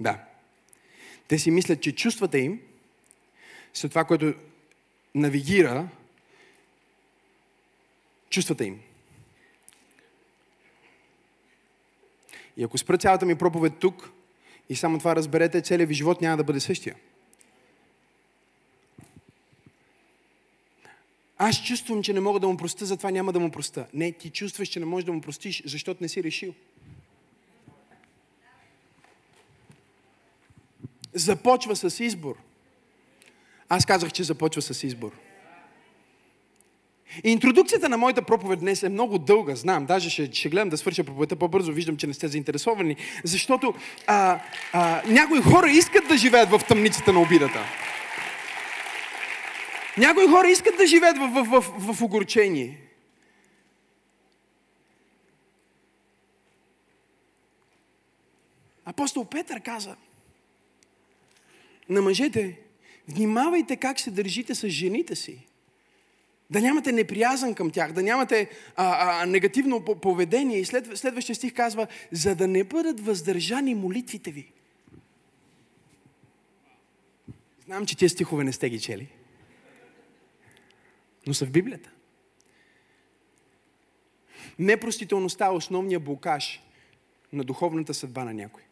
[0.00, 0.24] Да.
[1.28, 2.60] Те си мислят, че чувствата им
[3.74, 4.34] са това, което
[5.14, 5.88] навигира
[8.30, 8.80] чувствата им.
[12.56, 14.10] И ако спра цялата ми проповед тук
[14.68, 16.96] и само това разберете, целият ви живот няма да бъде същия.
[21.44, 23.86] Аз чувствам, че не мога да му простя, затова няма да му простя.
[23.94, 26.54] Не, ти чувстваш, че не можеш да му простиш, защото не си решил.
[31.14, 32.36] Започва с избор.
[33.68, 35.12] Аз казах, че започва с избор.
[37.24, 39.86] Интродукцията на моята проповед днес е много дълга, знам.
[39.86, 42.96] Даже ще, ще гледам да свърша проповедта по-бързо, виждам, че не сте заинтересовани.
[43.24, 43.74] Защото
[44.06, 44.40] а,
[44.72, 47.60] а, някои хора искат да живеят в тъмницата на обидата.
[49.98, 52.78] Някои хора искат да живеят в, в, в, в огорчение.
[58.84, 59.96] Апостол Петър каза
[61.88, 62.58] на мъжете,
[63.08, 65.46] внимавайте как се държите с жените си.
[66.50, 70.58] Да нямате неприязан към тях, да нямате а, а, негативно поведение.
[70.58, 74.52] И след, следващия стих казва, за да не бъдат въздържани молитвите ви.
[77.64, 79.08] Знам, че тези стихове не сте ги чели.
[81.26, 81.90] Но са в Библията.
[84.58, 86.62] Непростителността е основният блокаж
[87.32, 88.62] на духовната съдба на някой.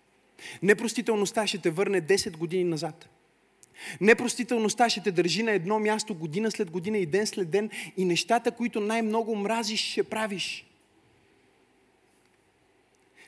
[0.62, 3.08] Непростителността ще те върне 10 години назад.
[4.00, 8.04] Непростителността ще те държи на едно място година след година и ден след ден и
[8.04, 10.66] нещата, които най-много мразиш, ще правиш.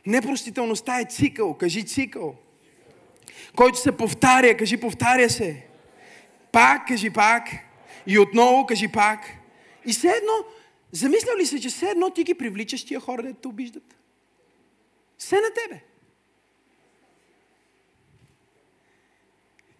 [0.06, 1.54] Непростителността е цикъл.
[1.54, 2.37] Кажи цикъл.
[3.56, 5.66] Който се повтаря, кажи повтаря се.
[6.52, 7.48] Пак, кажи пак.
[8.06, 9.20] И отново кажи пак.
[9.86, 10.32] И все едно,
[10.92, 13.96] замислял ли се, че все едно ти ги привличаш тия хора, да те обиждат?
[15.18, 15.82] Все на тебе.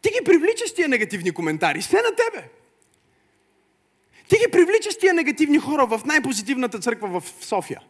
[0.03, 1.81] Ти ги привличаш тия негативни коментари.
[1.81, 2.49] Все на тебе.
[4.29, 7.81] Ти ги привличаш тия негативни хора в най-позитивната църква в София.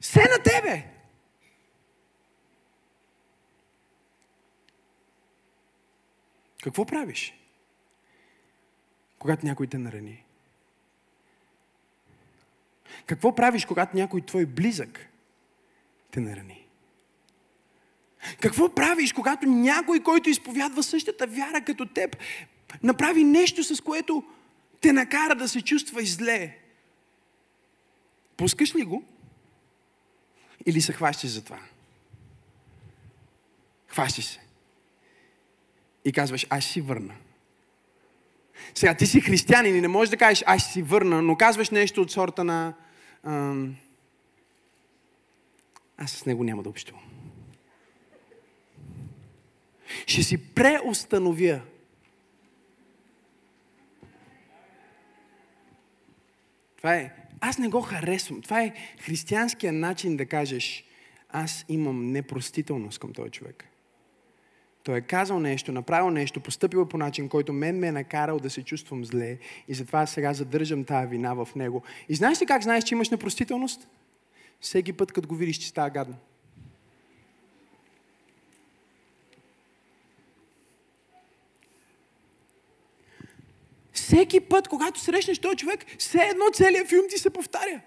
[0.00, 0.93] Все на тебе.
[6.64, 7.34] Какво правиш?
[9.18, 10.24] Когато някой те нарани?
[13.06, 15.08] Какво правиш, когато някой твой близък
[16.10, 16.66] те нарани?
[18.40, 22.16] Какво правиш, когато някой, който изповядва същата вяра като теб,
[22.82, 24.24] направи нещо, с което
[24.80, 26.58] те накара да се чувства зле?
[28.36, 29.04] Пускаш ли го?
[30.66, 31.60] Или се хващаш за това?
[33.88, 34.43] Хващаш се.
[36.04, 37.14] И казваш, аз си върна.
[38.74, 42.02] Сега, ти си християнин и не можеш да кажеш, аз си върна, но казваш нещо
[42.02, 42.74] от сорта на...
[45.96, 47.00] аз с него няма да общувам
[50.06, 51.60] ще си преустановя.
[56.76, 58.42] Това е, аз не го харесвам.
[58.42, 60.84] Това е християнския начин да кажеш,
[61.28, 63.68] аз имам непростителност към този човек.
[64.84, 68.38] Той е казал нещо, направил нещо, поступил е по начин, който мен ме е накарал
[68.38, 71.82] да се чувствам зле и затова сега задържам тази вина в него.
[72.08, 73.88] И знаеш ли как знаеш, че имаш непростителност?
[74.60, 76.16] Всеки път, като го видиш, че става гадно.
[84.14, 87.80] всеки път, когато срещнеш този човек, все едно целият филм ти се повтаря.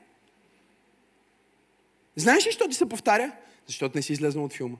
[2.16, 3.32] Знаеш ли, защо ти се повтаря?
[3.66, 4.78] Защото не си излезнал от филма.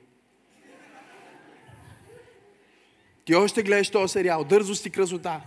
[3.28, 4.44] Ти още гледаш този сериал.
[4.44, 5.42] Дързост и красота.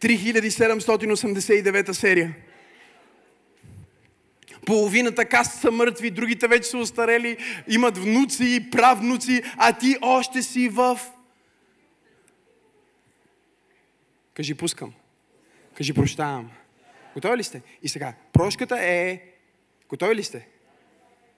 [0.00, 2.34] 3789 серия.
[4.66, 7.36] Половината каст са мъртви, другите вече са устарели,
[7.68, 11.00] имат внуци и правнуци, а ти още си в...
[14.34, 14.92] Кажи, пускам.
[15.74, 16.50] Кажи, прощавам.
[17.14, 17.62] Готови ли сте?
[17.82, 19.20] И сега, прошката е...
[19.88, 20.48] Готови ли сте?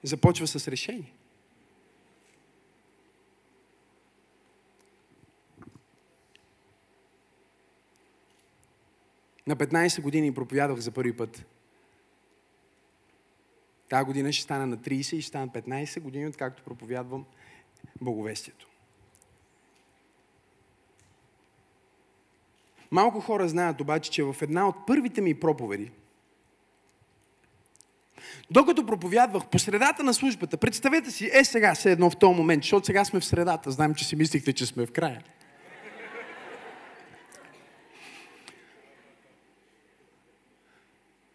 [0.02, 1.12] Започва с решение.
[9.46, 11.46] На 15 години проповядвах за първи път.
[13.88, 17.24] Тази година ще стана на 30 и ще стана 15 години, откакто проповядвам
[18.00, 18.68] Боговестието.
[22.90, 25.90] Малко хора знаят обаче, че в една от първите ми проповеди,
[28.50, 32.62] докато проповядвах по средата на службата, представете си, е сега, се едно в този момент,
[32.62, 35.22] защото сега сме в средата, знаем, че си мислихте, че сме в края.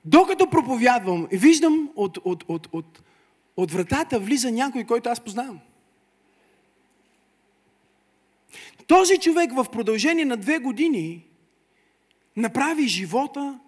[0.10, 3.02] Докато проповядвам, виждам от, от, от, от,
[3.58, 5.60] от вратата влиза някой, който аз познавам.
[8.88, 11.26] Този човек в продължение на две години
[12.36, 13.60] направи живота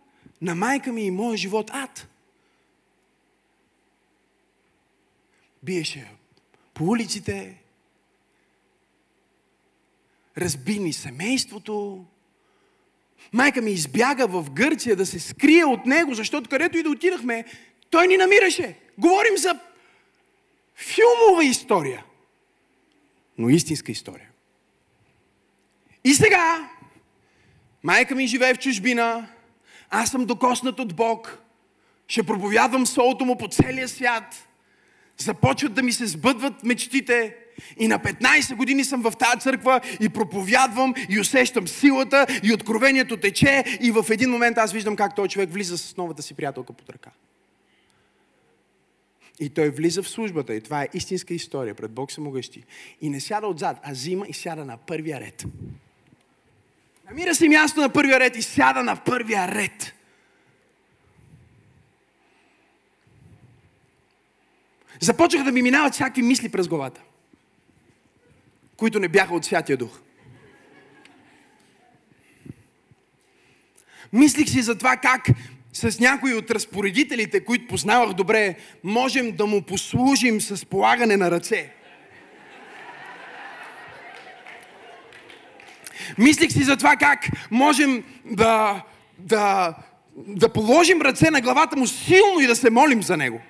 [0.41, 2.07] на майка ми и моя живот ад.
[5.63, 6.11] Биеше
[6.73, 7.63] по улиците,
[10.37, 12.05] разби ни семейството,
[13.33, 17.45] Майка ми избяга в Гърция да се скрие от него, защото където и да отидахме,
[17.89, 18.75] той ни намираше.
[18.97, 19.59] Говорим за
[20.75, 22.03] филмова история,
[23.37, 24.29] но истинска история.
[26.03, 26.69] И сега,
[27.83, 29.27] майка ми живее в чужбина,
[29.89, 31.37] аз съм докоснат от Бог,
[32.07, 34.47] ще проповядвам солото му по целия свят,
[35.17, 37.35] започват да ми се сбъдват мечтите,
[37.77, 43.17] и на 15 години съм в тази църква и проповядвам и усещам силата и откровението
[43.17, 46.73] тече и в един момент аз виждам как този човек влиза с новата си приятелка
[46.73, 47.11] под ръка.
[49.39, 52.63] И той влиза в службата и това е истинска история пред Бог самогъщи.
[53.01, 55.45] И не сяда отзад, а взима и сяда на първия ред.
[57.09, 59.93] Намира си място на първия ред и сяда на първия ред.
[64.99, 67.01] Започнаха да ми минават всякакви мисли през главата
[68.81, 69.99] които не бяха от Святия Дух.
[74.13, 75.27] Мислих си за това как
[75.73, 81.73] с някои от разпоредителите, които познавах добре, можем да му послужим с полагане на ръце.
[86.17, 88.83] Мислих си за това как можем да,
[89.17, 89.75] да,
[90.15, 93.41] да положим ръце на главата му силно и да се молим за него.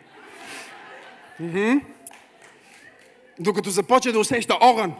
[3.40, 4.94] Докато започне да усеща огън.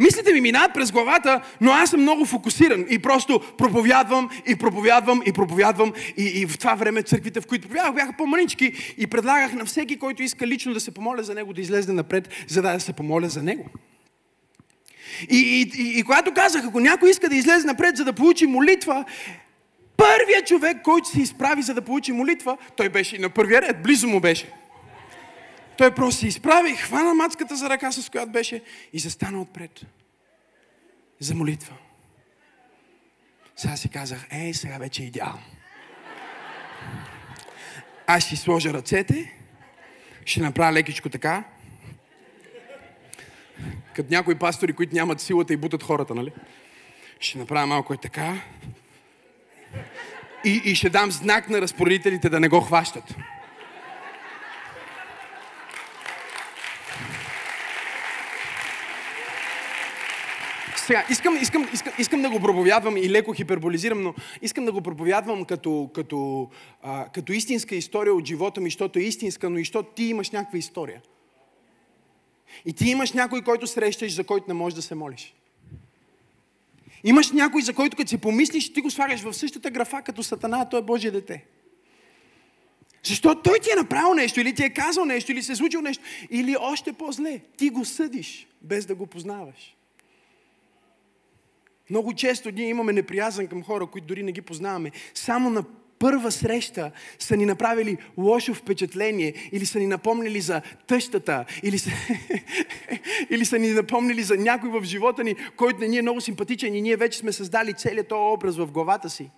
[0.00, 5.22] Мислите ми минават през главата, но аз съм много фокусиран и просто проповядвам и проповядвам
[5.26, 5.92] и проповядвам.
[6.16, 9.98] И, и в това време църквите, в които проповядвах, бяха по-манички и предлагах на всеки,
[9.98, 13.28] който иска лично да се помоля за него, да излезе напред, за да се помоля
[13.28, 13.64] за него.
[15.30, 18.46] И, и, и, и когато казах, ако някой иска да излезе напред, за да получи
[18.46, 19.04] молитва,
[19.96, 24.08] първият човек, който се изправи, за да получи молитва, той беше на първия ред, близо
[24.08, 24.52] му беше.
[25.78, 28.62] Той просто се изправи, хвана мацката за ръка, с която беше
[28.92, 29.80] и застана отпред.
[31.20, 31.76] За молитва.
[33.56, 35.42] Сега си казах, ей, сега вече е идеално.
[38.06, 39.32] Аз ще сложа ръцете,
[40.24, 41.44] ще направя лекичко така,
[43.94, 46.32] като някои пастори, които нямат силата и бутат хората, нали?
[47.20, 48.40] Ще направя малко е така.
[50.44, 53.14] И, и ще дам знак на разпоредителите да не го хващат.
[60.86, 64.82] Сега, искам, искам, искам, искам да го проповядвам и леко хиперболизирам, но искам да го
[64.82, 66.50] проповядвам като, като,
[66.82, 70.30] а, като истинска история от живота ми, защото е истинска, но и защото ти имаш
[70.30, 71.02] някаква история.
[72.66, 75.34] И ти имаш някой, който срещаш, за който не можеш да се молиш.
[77.04, 80.58] Имаш някой, за който като си помислиш, ти го слагаш в същата графа, като Сатана,
[80.60, 81.44] а той е Божие дете.
[83.04, 85.82] Защото той ти е направил нещо, или ти е казал нещо, или се е случило
[85.82, 89.75] нещо, или още по-зле, ти го съдиш, без да го познаваш.
[91.90, 94.90] Много често ние имаме неприязан към хора, които дори не ги познаваме.
[95.14, 95.64] Само на
[95.98, 101.90] първа среща са ни направили лошо впечатление или са ни напомнили за тъщата, или са,
[103.30, 106.74] или са ни напомнили за някой в живота ни, който не ни е много симпатичен
[106.74, 109.30] и ние вече сме създали целият този образ в главата си.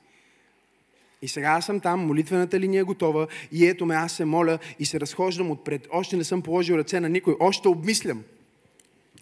[1.23, 4.59] И сега аз съм там, молитвената линия е готова и ето ме, аз се моля
[4.79, 5.89] и се разхождам отпред.
[5.93, 8.23] Още не съм положил ръце на никой, още обмислям.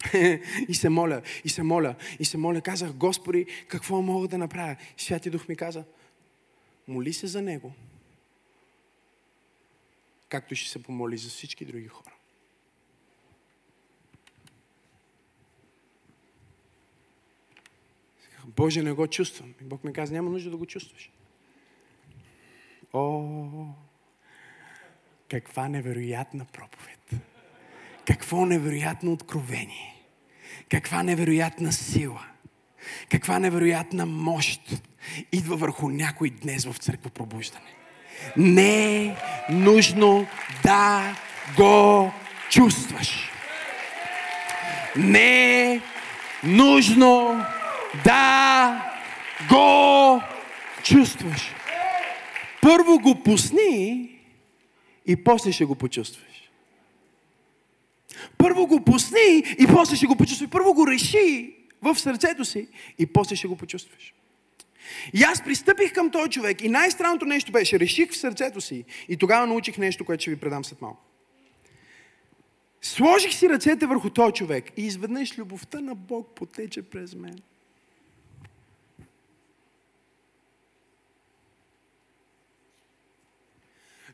[0.67, 2.61] и се моля, и се моля, и се моля.
[2.61, 4.75] Казах, Господи, какво мога да направя?
[4.97, 5.83] Святи Дух ми каза,
[6.87, 7.73] моли се за него,
[10.29, 12.11] както ще се помоли за всички други хора.
[18.47, 19.53] Боже, не го чувствам.
[19.61, 21.11] И Бог ми каза, няма нужда да го чувстваш.
[22.93, 23.65] О,
[25.29, 27.36] каква невероятна проповед!
[28.07, 29.95] Какво невероятно откровение!
[30.69, 32.25] Каква невероятна сила!
[33.11, 34.61] Каква невероятна мощ
[35.31, 37.73] идва върху някой днес в църква пробуждане.
[38.37, 39.15] Не е
[39.49, 40.27] нужно
[40.63, 41.15] да
[41.57, 42.11] го
[42.49, 43.31] чувстваш.
[44.95, 45.81] Не е
[46.43, 47.45] нужно
[48.03, 48.91] да
[49.49, 50.21] го
[50.83, 51.53] чувстваш.
[52.61, 54.09] Първо го пусни
[55.05, 56.26] и после ще го почувстваш.
[58.37, 60.49] Първо го пусни и после ще го почувстваш.
[60.49, 62.67] Първо го реши в сърцето си
[62.99, 64.13] и после ще го почувстваш.
[65.13, 69.17] И аз пристъпих към този човек и най-странното нещо беше, реших в сърцето си и
[69.17, 71.03] тогава научих нещо, което ще ви предам след малко.
[72.81, 77.39] Сложих си ръцете върху този човек и изведнъж любовта на Бог потече през мен.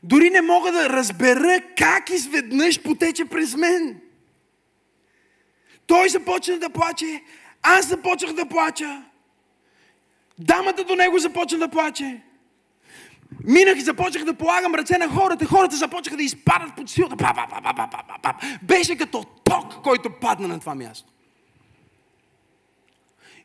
[0.04, 4.00] Дори не мога да разбера как изведнъж потече през мен.
[5.86, 7.22] Той започна да плаче,
[7.62, 9.04] аз започнах да плача.
[10.38, 12.20] Дамата до него започна да плаче.
[13.44, 15.46] Минах и започнах да полагам ръце на хората.
[15.46, 17.16] Хората започнаха да изпадат под силата.
[17.16, 18.34] Па, па, па, па, па, па, па.
[18.62, 21.12] Беше като ток, който падна на това място.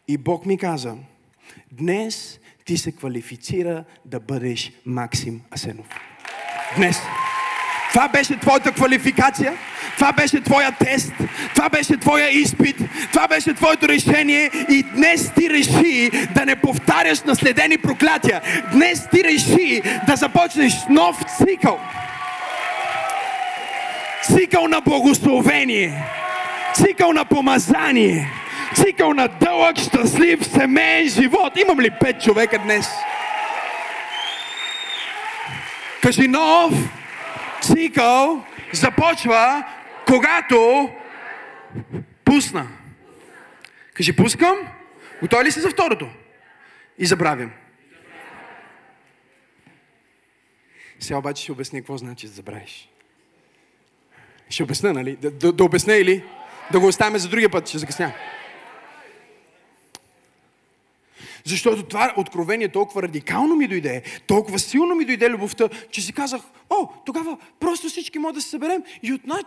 [0.07, 0.95] И Бог ми каза,
[1.71, 6.08] днес ти се квалифицира да бъдеш Максим Асенов
[6.75, 7.01] днес.
[7.89, 9.53] Това беше твоята квалификация,
[9.95, 11.13] това беше твоя тест,
[11.55, 12.77] това беше твоя изпит,
[13.11, 18.41] това беше твоето решение и днес ти реши да не повтаряш наследени проклятия.
[18.71, 21.79] Днес ти реши да започнеш нов цикъл.
[24.23, 26.03] Цикъл на благословение,
[26.73, 28.31] цикъл на помазание,
[28.75, 31.53] цикъл на дълъг, щастлив, семейен живот.
[31.57, 32.89] Имам ли пет човека днес?
[36.01, 36.73] Кажи нов
[37.61, 39.63] цикъл започва,
[40.07, 40.89] когато
[42.25, 42.67] пусна.
[43.93, 44.55] Кажи, пускам.
[45.21, 46.09] Готови ли си за второто?
[46.97, 47.51] И забравям.
[50.99, 52.89] Сега обаче ще обясня какво значи да забравиш.
[54.49, 55.15] Ще обясня, нали?
[55.15, 56.23] Да, да, да обясня или
[56.71, 58.13] да го оставим за другия път, ще закъсня.
[61.45, 66.41] Защото това откровение толкова радикално ми дойде, толкова силно ми дойде любовта, че си казах,
[66.69, 69.41] о, тогава просто всички могат да се съберем и от нас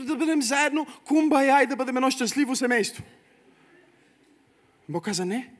[0.00, 3.02] да бъдем заедно, кумбая и да бъдем едно щастливо семейство.
[4.88, 5.50] Бог каза не.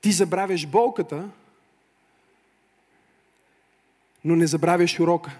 [0.00, 1.28] Ти забравяш болката,
[4.24, 5.38] но не забравяш урока.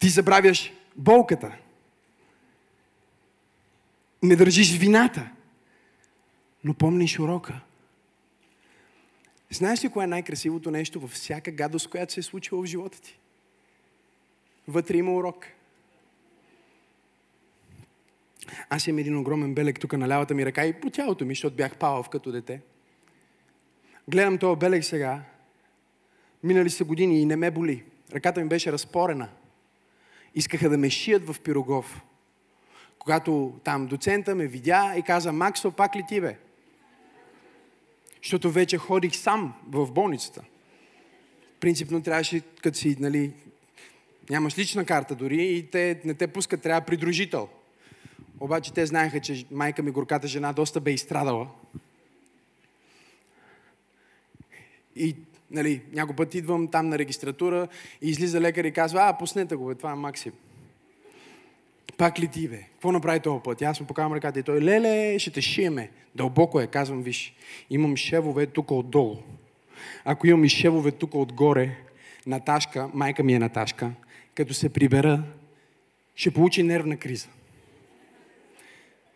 [0.00, 1.52] Ти забравяш болката,
[4.24, 5.30] не държиш вината,
[6.64, 7.60] но помниш урока.
[9.50, 13.00] Знаеш ли кое е най-красивото нещо във всяка гадост, която се е случила в живота
[13.00, 13.18] ти?
[14.68, 15.46] Вътре има урок.
[18.68, 21.56] Аз имам един огромен белег тук на лявата ми ръка и по тялото ми, защото
[21.56, 22.60] бях павав като дете.
[24.08, 25.22] Гледам този белег сега.
[26.42, 27.84] Минали са години и не ме боли.
[28.12, 29.28] Ръката ми беше разпорена.
[30.34, 32.02] Искаха да ме шият в пирогов
[33.04, 36.36] когато там доцента ме видя и каза, Максо, пак ли ти бе?
[38.22, 40.42] Защото вече ходих сам в болницата.
[41.60, 43.32] Принципно трябваше, като си, нали,
[44.30, 47.48] нямаш лична карта дори и те не те пускат, трябва придружител.
[48.40, 51.48] Обаче те знаеха, че майка ми, горката жена, доста бе изстрадала.
[54.96, 55.16] И
[55.50, 57.68] нали, някой път идвам там на регистратура
[58.02, 60.32] и излиза лекар и казва, а, пуснете го, бе, това е Максим.
[61.98, 62.58] Пак ли ти, бе?
[62.58, 63.62] Какво направи този път?
[63.62, 65.90] Аз му покавам ръката и той, леле, ще те шиеме.
[66.14, 67.34] Дълбоко е, казвам, виж,
[67.70, 69.16] имам шевове тук отдолу.
[70.04, 71.76] Ако имам и шевове тук отгоре,
[72.26, 73.90] Наташка, майка ми е Наташка,
[74.34, 75.22] като се прибера,
[76.14, 77.28] ще получи нервна криза.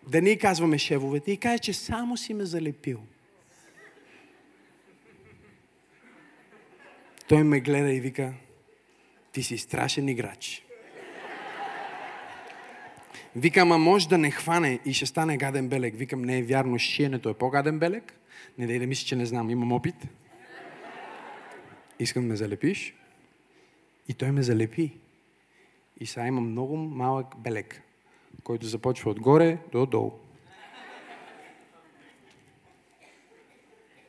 [0.09, 3.01] Да не казваме шевовете и каже, че само си ме залепил.
[7.29, 8.35] Той ме гледа и вика,
[9.33, 10.68] ти си страшен играч.
[13.37, 15.95] Викам, а може да не хване и ще стане гаден белег.
[15.97, 18.15] Викам, не е вярно, шиенето е по-гаден белег.
[18.59, 19.95] Не дай да мислиш, че не знам, имам опит.
[21.99, 22.95] Искам да ме залепиш.
[24.09, 24.93] И той ме залепи.
[26.01, 27.83] И сега имам много малък белег,
[28.45, 30.13] който започва отгоре до долу.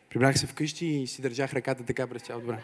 [0.09, 2.63] Прибрах се вкъщи и си държах ръката така през цялото време.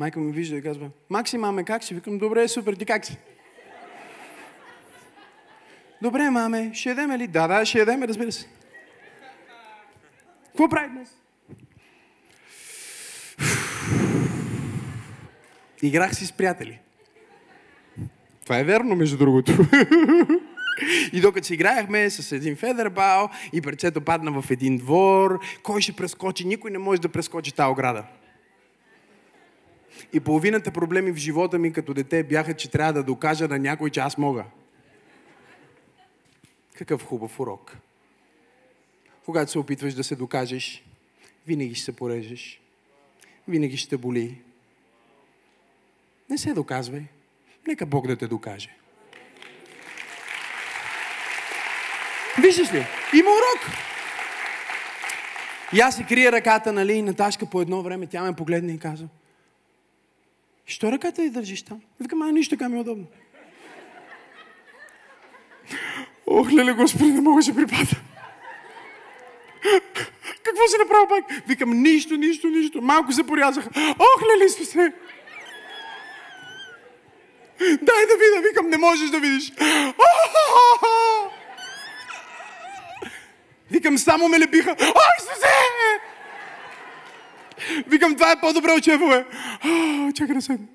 [0.00, 1.94] Майка ми вижда и казва, Макси, маме, как си?
[1.94, 3.16] Викам, добре, супер, ти как си?
[6.02, 7.26] Добре, маме, ще ядеме ли?
[7.26, 8.46] Да, да, ще ядеме, разбира се.
[10.46, 11.16] Какво прави днес?
[15.82, 16.78] Играх си с приятели.
[18.42, 19.52] Това е верно, между другото.
[21.12, 25.92] И докато си играехме с един федербал и парчето падна в един двор, кой ще
[25.92, 26.46] прескочи?
[26.46, 28.04] Никой не може да прескочи тази ограда.
[30.12, 33.90] И половината проблеми в живота ми като дете бяха, че трябва да докажа на някой,
[33.90, 34.44] че аз мога.
[36.78, 37.76] Какъв хубав урок.
[39.24, 40.84] Когато се опитваш да се докажеш,
[41.46, 42.60] винаги ще се порежеш.
[43.48, 44.40] Винаги ще боли.
[46.30, 47.02] Не се доказвай.
[47.66, 48.76] Нека Бог да те докаже.
[52.42, 52.86] Виждаш ли?
[53.14, 53.76] Има урок.
[55.72, 58.78] И аз си крия ръката, нали, и Наташка по едно време, тя ме погледне и
[58.78, 59.08] казва,
[60.70, 61.80] Що ръката ти държиш там?
[62.00, 63.06] Викам, а нищо така ми е удобно.
[66.26, 67.96] Ох, леле, Господи, не мога да припада.
[70.42, 71.24] Какво си направил пак?
[71.48, 72.82] Викам, нищо, нищо, нищо.
[72.82, 73.70] Малко се порязаха.
[73.98, 74.92] Ох, леле, се.
[77.60, 78.48] Дай да видя.
[78.48, 79.52] Викам, не можеш да видиш.
[83.70, 84.76] Викам, само ме лепиха.
[84.80, 85.59] Ой, Исусе!
[87.86, 89.26] Викам, това е по-добре от чефове.
[90.14, 90.66] Чакай да седна.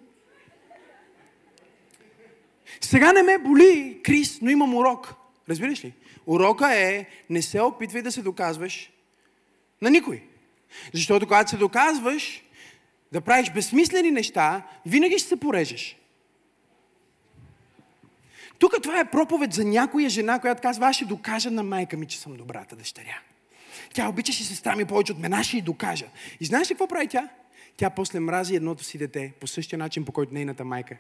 [2.82, 5.14] Сега не ме боли, Крис, но имам урок.
[5.50, 5.94] Разбираш ли?
[6.26, 8.92] Урока е, не се опитвай да се доказваш
[9.82, 10.24] на никой.
[10.94, 12.44] Защото когато се доказваш
[13.12, 15.98] да правиш безсмислени неща, винаги ще се порежеш.
[18.60, 22.08] Тук това е проповед за някоя жена, която казва, аз ще докажа на майка ми,
[22.08, 23.20] че съм добрата дъщеря.
[23.96, 26.06] Тя обичаше сестра ми повече от мен, аз ще й докажа.
[26.40, 27.30] И знаеш ли какво прави тя?
[27.78, 30.98] Тя после мрази едното си дете по същия начин, по който нейната майка.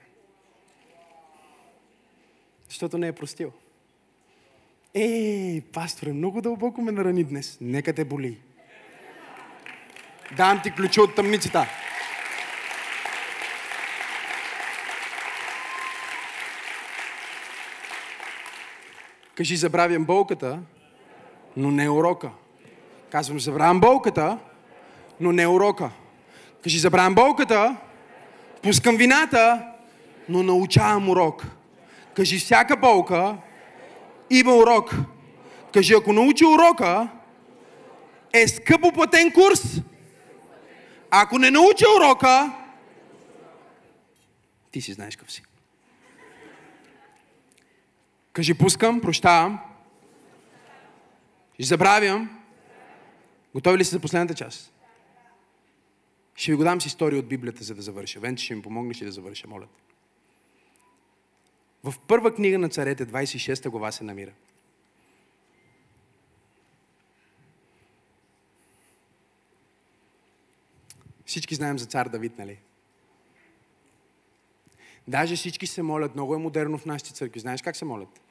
[2.69, 3.51] Защото не е простил.
[4.93, 7.57] Ей, пасторе, много дълбоко ме нарани днес.
[7.61, 8.37] Нека те боли.
[10.37, 11.67] Дам ти ключа от тъмницата.
[19.35, 20.59] Кажи, забравям болката,
[21.57, 22.31] но не урока.
[23.15, 24.39] Казвам, забравям болката,
[25.19, 25.91] но не урока.
[26.63, 27.75] Кажи, забравям болката,
[28.61, 29.67] пускам вината,
[30.29, 31.45] но научавам урок.
[32.13, 33.37] Кажи, всяка болка
[34.29, 34.95] има урок.
[35.73, 37.09] Кажи, ако научи урока,
[38.33, 39.63] е скъпо платен курс.
[41.11, 42.53] Ако не научи урока,
[44.71, 45.43] ти си знаеш какъв си.
[48.33, 49.59] Кажи, пускам, прощавам.
[51.59, 52.44] Забравям.
[53.55, 54.73] Готови ли сте за последната част?
[56.35, 58.19] Ще ви го дам с история от Библията, за да завърша.
[58.19, 59.67] Венци ще ми помогнеш ли да завърша, моля
[61.83, 64.31] В първа книга на царете, 26 глава се намира.
[71.25, 72.59] Всички знаем за цар Давид, нали?
[75.07, 77.39] Даже всички се молят, много е модерно в нашите църкви.
[77.39, 78.21] Знаеш как се молят?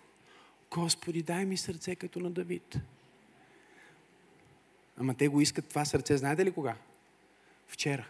[0.70, 2.78] Господи, дай ми сърце като на Давид.
[4.96, 6.74] Ама те го искат това сърце, знаете ли кога?
[7.68, 8.06] Вчера.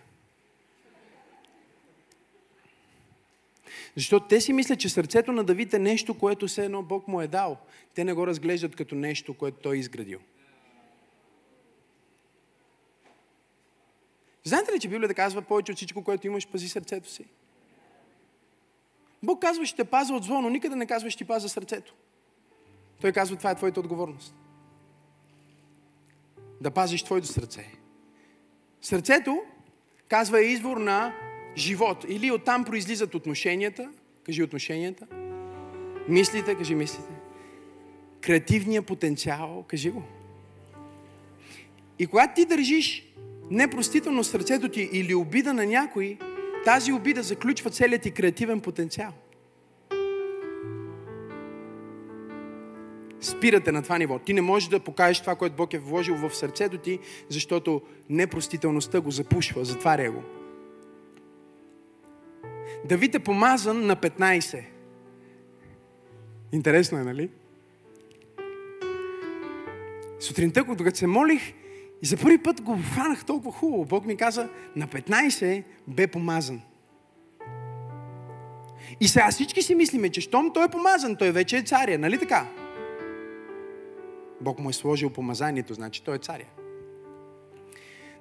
[3.97, 7.21] Защото те си мислят, че сърцето на Давид е нещо, което все едно Бог му
[7.21, 7.59] е дал.
[7.95, 10.19] Те не го разглеждат като нещо, което той е изградил.
[14.45, 17.25] Знаете ли, че Библията казва повече от всичко, което имаш, пази сърцето си?
[19.23, 21.95] Бог казва, ще те паза от зло, но никъде не казва, ще ти паза сърцето.
[23.01, 24.35] Той казва, това е твоята отговорност.
[26.61, 27.67] Да пазиш твоето сърце.
[28.83, 29.43] Сърцето,
[30.09, 31.15] казва, е извор на
[31.57, 32.05] живот.
[32.09, 33.91] Или оттам произлизат отношенията.
[34.27, 35.07] Кажи отношенията.
[36.09, 37.13] Мислите, кажи мислите.
[38.21, 40.03] Креативния потенциал, кажи го.
[41.99, 43.07] И когато ти държиш
[43.51, 46.19] непростително сърцето ти или обида на някой,
[46.65, 49.13] тази обида заключва целият ти креативен потенциал.
[53.25, 54.19] Спирате на това ниво.
[54.19, 56.99] Ти не можеш да покажеш това, което Бог е вложил в сърцето ти,
[57.29, 60.23] защото непростителността го запушва, затваря го.
[62.85, 64.65] Давид е помазан на 15.
[66.53, 67.31] Интересно е, нали?
[70.21, 71.53] Сутринта, когато се молих,
[72.03, 73.85] и за първи път го фанах толкова хубаво.
[73.85, 76.61] Бог ми каза, на 15 бе помазан.
[79.01, 82.19] И сега всички си мислиме, че щом той е помазан, той вече е царя, нали
[82.19, 82.49] така?
[84.41, 86.47] Бог му е сложил помазанието, значи той е царя.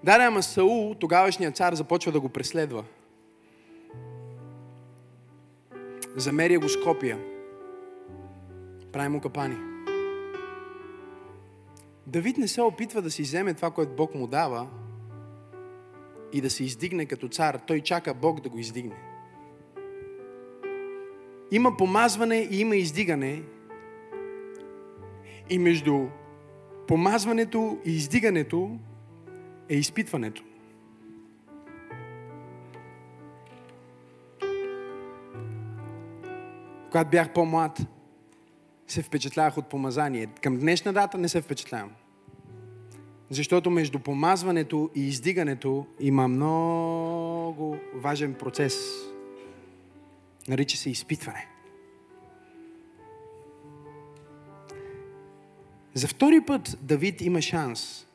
[0.04, 2.84] Да, да, ама Саул, тогавашният цар, започва да го преследва.
[6.16, 7.20] Замеря го с копия.
[8.92, 9.58] Прави му капани.
[12.08, 14.68] Давид не се опитва да си вземе това, което Бог му дава
[16.34, 17.60] и да се издигне като цар.
[17.68, 18.96] Той чака Бог да го издигне.
[21.52, 23.42] Има помазване и има издигане.
[25.54, 26.08] И между
[26.88, 28.78] помазването и издигането
[29.70, 30.44] е изпитването.
[36.92, 37.80] Когато бях по-млад,
[38.88, 40.28] се впечатлявах от помазание.
[40.42, 41.92] Към днешна дата не се впечатлявам.
[43.30, 48.76] Защото между помазването и издигането има много важен процес.
[50.48, 51.53] Нарича се изпитване.
[55.94, 58.08] За втори път Давид има шанс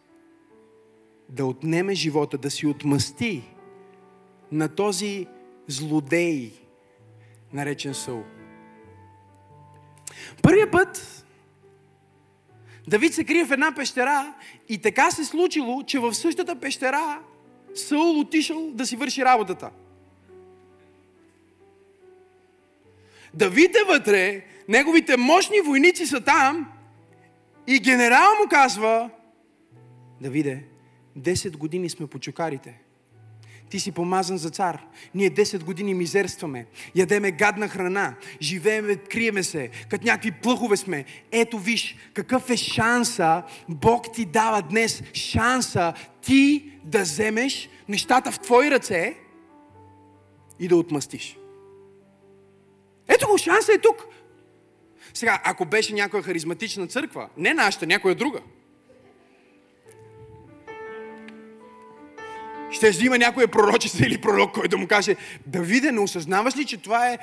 [1.28, 3.42] да отнеме живота, да си отмъсти
[4.52, 5.26] на този
[5.68, 6.52] злодей,
[7.52, 8.22] наречен Саул.
[10.42, 11.24] Първия път
[12.88, 14.34] Давид се крие в една пещера
[14.68, 17.20] и така се случило, че в същата пещера
[17.74, 19.70] Саул отишъл да си върши работата.
[23.34, 26.77] Давид е вътре, неговите мощни войници са там
[27.70, 29.10] и генерал му казва,
[30.20, 30.64] Давиде,
[31.18, 32.80] 10 години сме по чукарите.
[33.70, 34.86] Ти си помазан за цар.
[35.14, 36.66] Ние 10 години мизерстваме.
[36.94, 38.14] Ядеме гадна храна.
[38.40, 39.70] Живееме, криеме се.
[39.90, 41.04] Като някакви плъхове сме.
[41.32, 45.02] Ето виж, какъв е шанса Бог ти дава днес.
[45.14, 49.16] Шанса ти да вземеш нещата в твои ръце
[50.60, 51.38] и да отмъстиш.
[53.08, 54.06] Ето го, шанса е тук.
[55.18, 58.40] Сега, ако беше някоя харизматична църква, не нашата, някоя друга–
[62.70, 65.16] Ще да има някоя пророчица или пророк, който му каже,
[65.46, 67.18] Давиде, не осъзнаваш ли, че това е,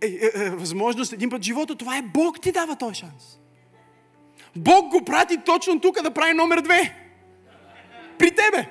[0.00, 1.76] е, е, е възможност един път в живота?
[1.76, 3.38] Това е Бог ти дава този шанс.
[4.56, 6.94] Бог го прати точно тук да прави номер две.
[8.18, 8.68] При тебе.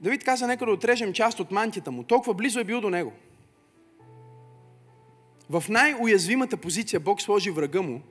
[0.00, 2.02] Давид каза, нека да отрежем част от мантията му.
[2.02, 3.12] Толкова близо е бил до него.
[5.52, 8.02] В най-уязвимата позиция Бог сложи врага му.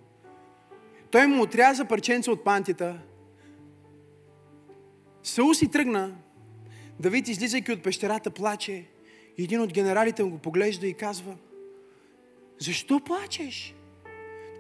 [1.12, 3.00] Той му отряза парченца от мантията,
[5.24, 6.16] Саул си тръгна.
[7.00, 8.86] Давид, излизайки от пещерата, плаче.
[9.38, 11.36] И един от генералите му го поглежда и казва,
[12.60, 13.76] защо плачеш?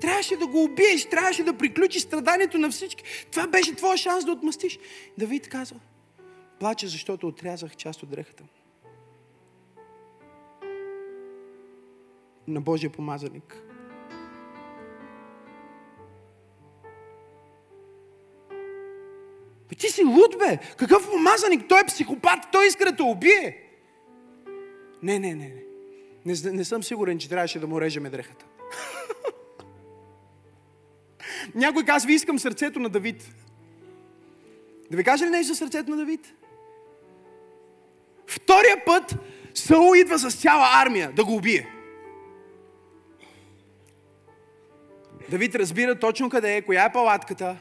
[0.02, 3.04] Трябваше да го убиеш, трябваше да приключи страданието на всички.
[3.32, 4.80] Това беше твоя шанс да отмъстиш.
[5.18, 5.80] Давид казва,
[6.60, 8.44] плача, защото отрязах част от дрехата.
[12.48, 13.64] На Божия помазаник.
[19.70, 20.60] Бе, ти си луд, бе!
[20.78, 21.70] Какъв помазаник?
[21.70, 23.58] Той е психопат, той иска да те убие.
[25.04, 25.64] Не, не, не, не.
[26.26, 28.46] Не, не съм сигурен, че трябваше да му режеме дрехата.
[31.56, 33.32] Някой казва, искам сърцето на Давид.
[34.92, 36.34] Да ви кажа ли нещо за сърцето на Давид?
[38.28, 39.16] Втория път
[39.54, 41.68] Саул идва с цяла армия да го убие.
[45.32, 47.58] Давид разбира точно къде е, коя е палатката,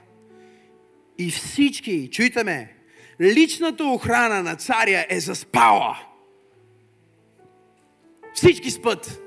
[1.18, 2.74] и всички, чуйте ме,
[3.20, 5.98] личната охрана на царя е заспала.
[8.34, 9.22] Всички спът.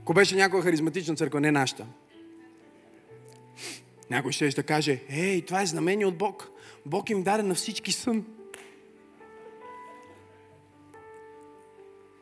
[0.00, 1.86] Ако беше някоя харизматична църква, не нашата.
[4.10, 6.50] Някой ще да каже, ей, това е знамение от Бог.
[6.86, 8.24] Бог им даде на всички сън.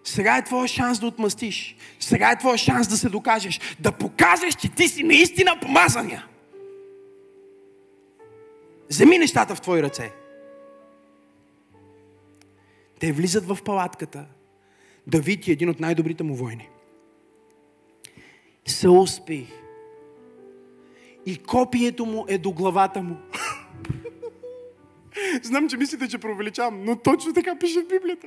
[0.06, 1.76] Сега е твоя шанс да отмъстиш.
[2.00, 3.60] Сега е твоя шанс да се докажеш.
[3.80, 6.26] Да покажеш, че ти си наистина помазания.
[8.90, 10.12] Вземи нещата в твои ръце.
[13.00, 14.26] Те влизат в палатката.
[15.06, 16.68] Давид е един от най-добрите му войни.
[18.66, 19.46] Се успи.
[21.26, 23.16] И копието му е до главата му.
[25.42, 28.26] Знам, че мислите, че провеличавам, но точно така пише в Библията.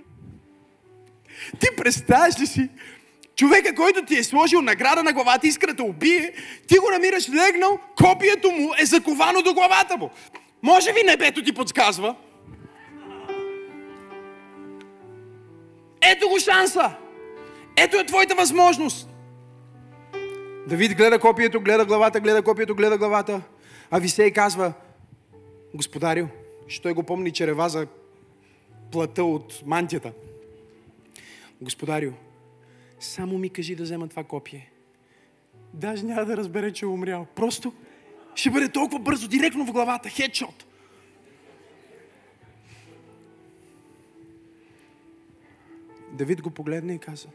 [1.59, 2.69] Ти представяш ли си
[3.35, 6.33] човека, който ти е сложил награда на главата, иска да те убие,
[6.67, 10.09] ти го намираш легнал, копието му е заковано до главата му.
[10.63, 12.15] Може би небето ти подсказва?
[16.01, 16.91] Ето го шанса!
[17.77, 19.09] Ето е твоята възможност!
[20.67, 23.41] Давид гледа копието, гледа главата, гледа копието, гледа главата.
[23.91, 24.73] А Висей казва,
[25.73, 26.27] Господарю,
[26.67, 27.87] що той го помни черева за
[28.91, 30.11] плата от мантията.
[31.61, 32.11] Господарю,
[32.99, 34.71] само ми кажи да взема това копие.
[35.73, 37.27] Даже няма да разбере, че е умрял.
[37.35, 37.73] Просто
[38.35, 40.65] ще бъде толкова бързо, директно в главата, хедшот.
[46.11, 47.27] Давид го погледна и каза,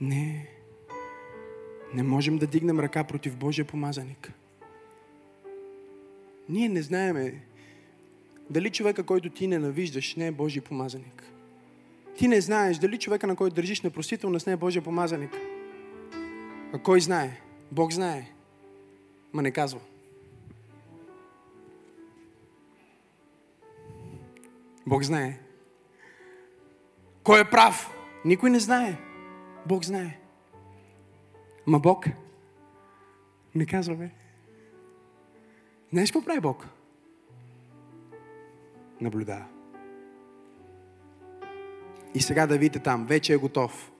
[0.00, 0.46] не,
[1.94, 4.32] не можем да дигнем ръка против Божия помазаник.
[6.48, 7.40] Ние не знаеме
[8.50, 11.29] дали човека, който ти ненавиждаш, не е Божий помазаник.
[12.16, 15.36] Ти не знаеш дали човека, на който държиш непростителност, не е Божия помазаник.
[16.72, 17.40] А кой знае?
[17.72, 18.32] Бог знае.
[19.32, 19.80] Ма не казва.
[24.86, 25.38] Бог знае.
[27.22, 27.96] Кой е прав?
[28.24, 28.96] Никой не знае.
[29.66, 30.20] Бог знае.
[31.66, 32.04] Ма Бог
[33.54, 34.10] не казва, бе.
[35.92, 36.66] Знаеш какво прави Бог?
[39.00, 39.59] Наблюдава.
[42.14, 43.90] И сега да видите там, вече е готов.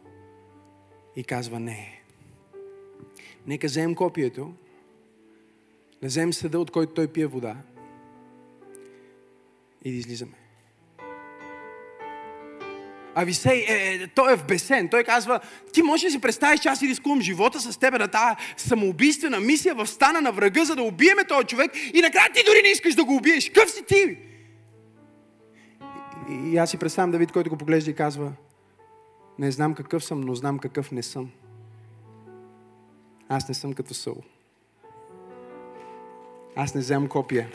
[1.16, 2.02] И казва, не.
[3.46, 4.52] Нека вземем копието,
[6.02, 7.56] да вземем съда, от който той пие вода
[9.84, 10.32] и да излизаме.
[13.14, 14.88] А Висей, е, е, той е в бесен.
[14.88, 15.40] Той казва,
[15.72, 19.40] ти можеш да си представиш, че аз си рискувам живота с тебе на тази самоубийствена
[19.40, 22.68] мисия в стана на врага, за да убиеме този човек и накрая ти дори не
[22.68, 23.50] искаш да го убиеш.
[23.50, 24.16] Къв си ти?
[26.30, 28.32] И, аз си представям Давид, който го поглежда и казва,
[29.38, 31.30] не знам какъв съм, но знам какъв не съм.
[33.28, 34.22] Аз не съм като Саул.
[36.56, 37.48] Аз не вземам копия.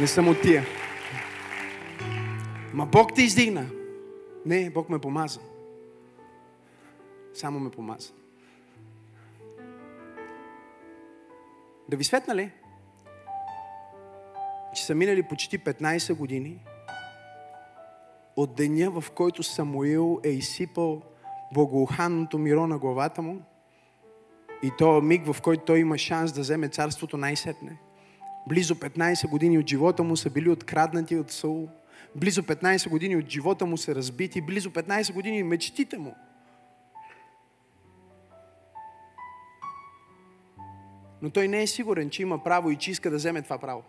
[0.00, 0.64] Не съм от тия.
[2.74, 3.66] Ма Бог те издигна.
[4.46, 5.40] Не, Бог ме помаза.
[7.34, 8.12] Само ме помаза.
[11.88, 12.50] Да ви светна ли?
[14.78, 16.58] Че са минали почти 15 години
[18.36, 21.02] от деня, в който Самуил е изсипал
[21.54, 23.42] благоуханното миро на главата му
[24.62, 27.78] и то миг, в който той има шанс да вземе царството най-сетне.
[28.48, 31.68] Близо 15 години от живота му са били откраднати от Саул.
[32.16, 34.40] Близо 15 години от живота му са разбити.
[34.40, 36.14] Близо 15 години мечтите му.
[41.22, 43.82] Но той не е сигурен, че има право и че иска да вземе това право.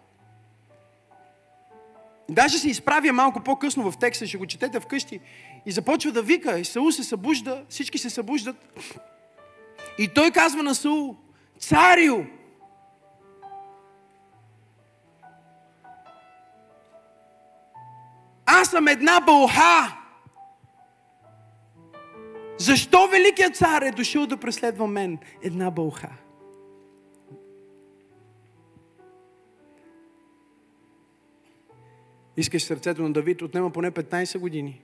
[2.30, 5.19] Даже се изправя малко по-късно в текста, ще го четете вкъщи,
[5.65, 6.59] и започва да вика.
[6.59, 8.80] И Саул се събужда, всички се събуждат.
[9.97, 11.15] И той казва на Саул,
[11.59, 12.25] царю,
[18.51, 19.97] Аз съм една бълха.
[22.57, 25.17] Защо Великият цар е дошъл да преследва мен?
[25.43, 26.09] Една бълха.
[32.39, 34.81] Искаш сърцето на Давид, отнема поне 15 години.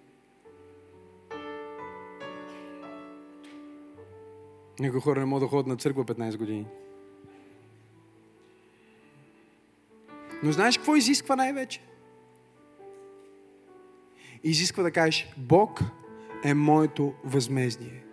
[4.79, 6.65] Някои хора не могат да ходят на църква 15 години.
[10.43, 11.81] Но знаеш какво изисква най-вече?
[14.43, 15.79] изисква да кажеш, Бог
[16.43, 18.04] е моето възмездие.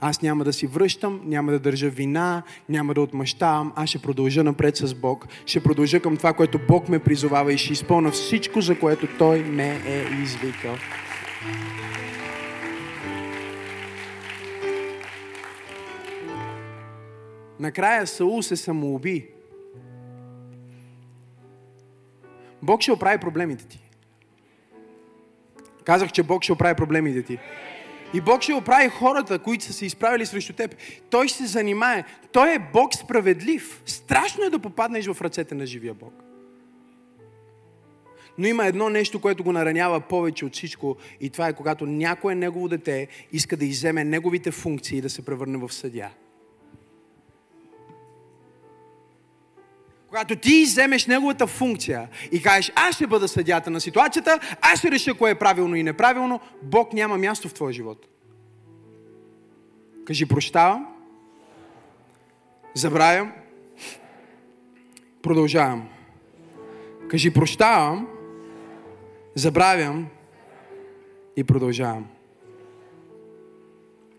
[0.00, 4.44] Аз няма да си връщам, няма да държа вина, няма да отмъщавам, аз ще продължа
[4.44, 5.26] напред с Бог.
[5.46, 9.42] Ще продължа към това, което Бог ме призовава и ще изпълна всичко, за което Той
[9.42, 10.74] ме е извикал.
[17.60, 19.28] Накрая Саул се самоуби.
[22.62, 23.80] Бог ще оправи проблемите ти.
[25.84, 27.38] Казах, че Бог ще оправи проблемите ти.
[28.14, 30.76] И Бог ще оправи хората, които са се изправили срещу теб.
[31.10, 32.04] Той ще се занимае.
[32.32, 33.82] Той е Бог справедлив.
[33.86, 36.22] Страшно е да попаднеш в ръцете на живия Бог.
[38.38, 42.34] Но има едно нещо, което го наранява повече от всичко и това е когато някое
[42.34, 46.10] негово дете иска да иземе неговите функции и да се превърне в съдя.
[50.08, 54.90] Когато ти вземеш неговата функция и кажеш, аз ще бъда съдята на ситуацията, аз ще
[54.90, 58.08] реша кое е правилно и неправилно, Бог няма място в твоя живот.
[60.04, 60.86] Кажи, прощавам,
[62.74, 63.32] забравям,
[65.22, 65.88] продължавам.
[67.10, 68.08] Кажи, прощавам,
[69.34, 70.06] забравям
[71.36, 72.06] и продължавам.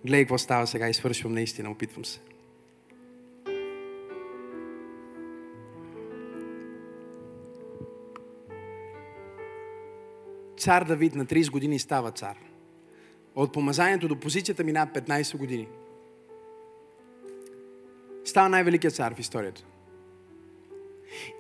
[0.06, 2.20] Гледай какво става сега и свършвам наистина, опитвам се.
[10.60, 12.38] Цар Давид на 30 години става цар.
[13.36, 15.68] От помазанието до позицията минават 15 години.
[18.26, 19.66] Става най-великият цар в историята.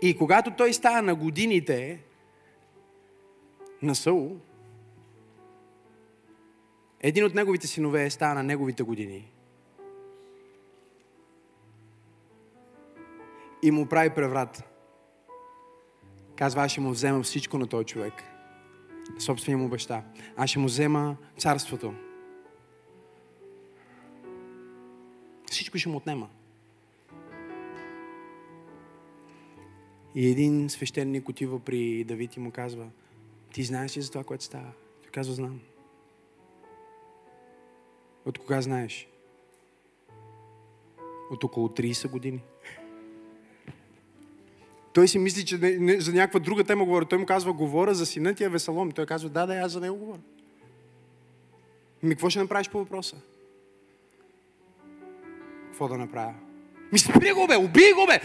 [0.02, 2.00] И когато той става на годините
[3.82, 4.38] на Саул,
[7.02, 9.32] един от неговите синове става на неговите години.
[13.64, 14.64] И му прави преврат.
[16.36, 18.14] Казва, аз ще му взема всичко на този човек.
[19.18, 20.04] Собствения му баща.
[20.36, 21.94] Аз ще му взема царството.
[25.52, 26.30] Всичко ще му отнема.
[30.16, 32.90] И един свещеник отива при Давид и му казва,
[33.54, 34.72] ти знаеш ли за това, което става?
[35.02, 35.60] Той казва, знам.
[38.26, 39.08] От кога знаеш?
[41.32, 42.42] От около 30 години.
[44.94, 47.06] Той си мисли, че не, не, за някаква друга тема говори.
[47.06, 48.92] Той му казва, говоря за сина ти е Весалом.
[48.92, 50.20] Той казва, да, да, аз за него говоря.
[52.04, 53.16] Ми, какво ще направиш по въпроса?
[55.66, 56.34] Какво да направя?
[56.92, 58.20] Ми, спри го, бе, убий го, бе!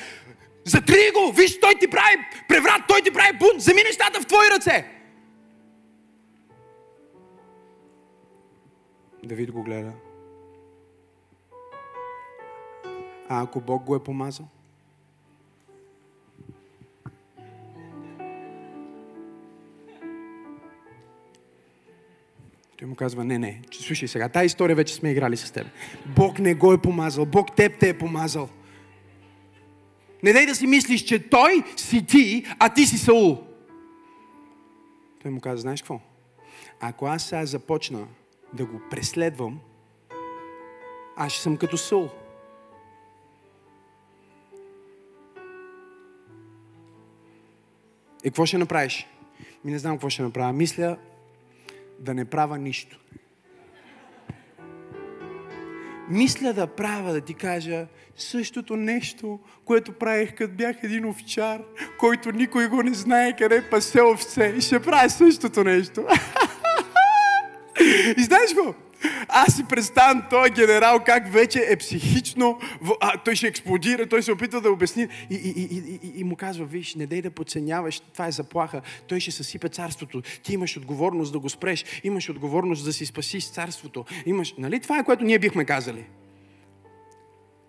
[0.64, 1.32] Затри го!
[1.32, 2.16] Виж, той ти прави
[2.48, 3.56] преврат, той ти прави бунт!
[3.56, 4.90] Вземи нещата в твои ръце!
[9.24, 9.92] Давид го гледа.
[13.28, 14.46] А ако Бог го е помазал?
[22.78, 25.66] Той му казва, не, не, слушай сега, тази история вече сме играли с теб.
[26.06, 28.48] Бог не го е помазал, Бог теб те е помазал.
[30.22, 33.42] Не дай да си мислиш, че той си ти, а ти си Саул.
[35.22, 36.00] Той му каза, знаеш какво?
[36.80, 38.06] Ако аз сега започна
[38.52, 39.60] да го преследвам,
[41.16, 42.08] аз ще съм като Саул.
[48.24, 49.06] И какво ще направиш?
[49.64, 50.52] Ми не знам какво ще направя.
[50.52, 50.96] Мисля
[51.98, 53.00] да не правя нищо.
[56.10, 57.86] Мисля да правя, да ти кажа,
[58.16, 61.60] същото нещо, което правих, като бях един овчар,
[61.98, 64.54] който никой го не знае къде пасе овце.
[64.56, 66.06] И ще правя същото нещо.
[68.16, 68.74] И знаеш какво?
[69.28, 72.58] Аз си представям този генерал как вече е психично,
[73.00, 76.36] а, той ще експлодира, той се опитва да обясни и, и, и, и, и му
[76.36, 80.76] казва, виж, не дай да подценяваш, това е заплаха, той ще съсипе царството, ти имаш
[80.76, 85.24] отговорност да го спреш, имаш отговорност да си спасиш царството, имаш, нали това е което
[85.24, 86.04] ние бихме казали?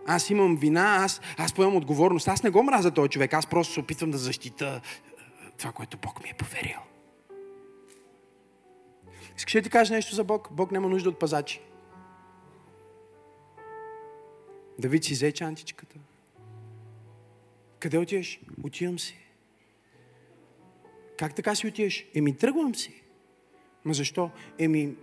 [0.08, 3.74] Аз имам вина, аз, аз поемам отговорност, аз не го мразя този човек, аз просто
[3.74, 4.82] се опитвам да защита
[5.58, 6.95] това, което Бог ми е поверил.
[9.38, 10.50] Искаш да ти кажа нещо за Бог?
[10.52, 11.62] Бог няма нужда от пазачи.
[14.80, 15.96] Давид си взе чантичката.
[17.80, 18.40] Къде отиваш?
[18.64, 19.18] Отивам си.
[21.18, 22.06] Как така си отиваш?
[22.16, 23.04] Еми, тръгвам си.
[23.86, 24.30] Ма защо?
[24.60, 24.96] Еми,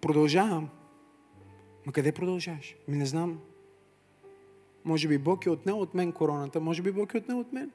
[0.00, 0.68] продължавам.
[1.86, 2.76] Ма къде продължаваш?
[2.88, 3.40] Ми не знам.
[4.84, 7.70] Може би Бог е отнел от мен короната, може би Бог е отнел от мен.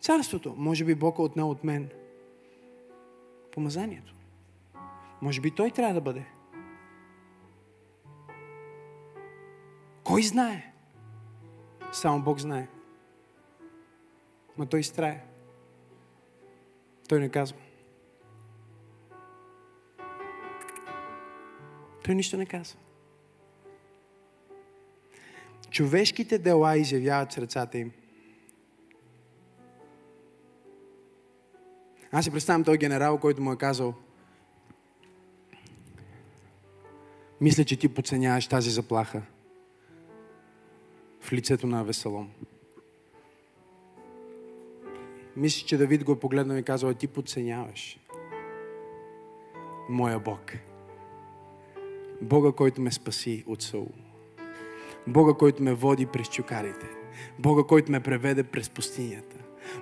[0.00, 1.90] Царството, може би Бог е отнел от мен.
[3.52, 4.14] Помазанието.
[5.22, 6.24] Може би той трябва да бъде.
[10.04, 10.72] Кой знае?
[11.92, 12.68] Само Бог знае.
[14.58, 15.24] Ма той страе.
[17.08, 17.58] Той не казва.
[22.04, 22.78] Той нищо не казва.
[25.70, 27.92] Човешките дела изявяват сърцата им.
[32.12, 33.94] Аз си представям той генерал, който му е казал–
[37.40, 39.22] Мисля, че ти подценяваш тази заплаха
[41.20, 42.30] в лицето на Авесалом.
[45.36, 47.98] Мисля, че Давид го е погледнал и казал, ти подценяваш
[49.88, 50.52] моя Бог.
[52.22, 53.92] Бога, който ме спаси от Саул.
[55.06, 56.86] Бога, който ме води през чукарите.
[57.38, 59.36] Бога, който ме преведе през пустинята.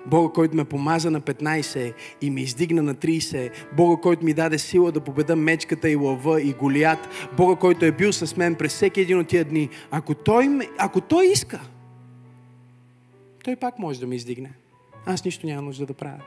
[0.05, 3.51] Бога, който ме помаза на 15 и ме издигна на 30.
[3.73, 6.99] Бога, който ми даде сила да победа мечката и лъва и голият.
[7.37, 9.69] Бога, който е бил с мен през всеки един от тия дни.
[9.91, 11.61] Ако той, ако той иска,
[13.43, 14.51] той пак може да ме издигне.
[15.05, 16.21] Аз нищо няма нужда да правя.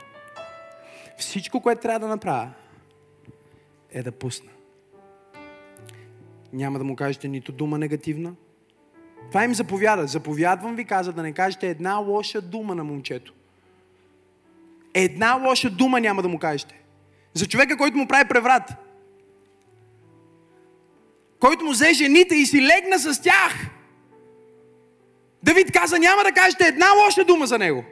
[1.17, 2.49] Всичко, което трябва да направя,
[3.91, 4.49] е да пусна.
[6.53, 8.33] Няма да му кажете нито дума негативна.
[9.27, 10.07] Това им заповяда.
[10.07, 13.33] Заповядвам ви, каза, да не кажете една лоша дума на момчето.
[14.93, 16.81] Една лоша дума няма да му кажете.
[17.33, 18.63] За човека, който му прави преврат.
[21.39, 23.67] Който му взе жените и си легна с тях.
[25.43, 27.83] Давид каза, няма да кажете една лоша дума за него.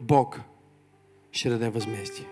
[0.00, 0.40] Бог
[1.32, 2.26] ще даде възмездие.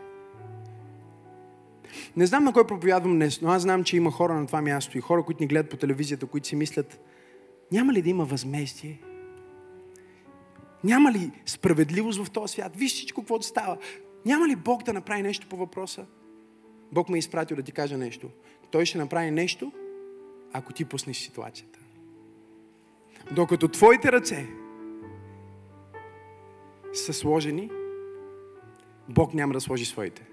[2.17, 4.99] Не знам на кой проповядвам днес, но аз знам, че има хора на това място
[4.99, 7.01] и хора, които ни гледат по телевизията, които си мислят,
[7.73, 8.99] няма ли да има възмездие?
[10.85, 12.77] Няма ли справедливост в този свят?
[12.77, 13.79] Виж всичко, каквото става.
[14.27, 16.07] Няма ли Бог да направи нещо по въпроса?
[16.93, 18.31] Бог ме е изпратил да ти кажа нещо.
[18.71, 19.73] Той ще направи нещо,
[20.53, 21.79] ако ти пуснеш ситуацията.
[23.33, 24.47] Докато твоите ръце
[26.93, 27.71] са сложени,
[29.09, 30.27] Бог няма да сложи своите.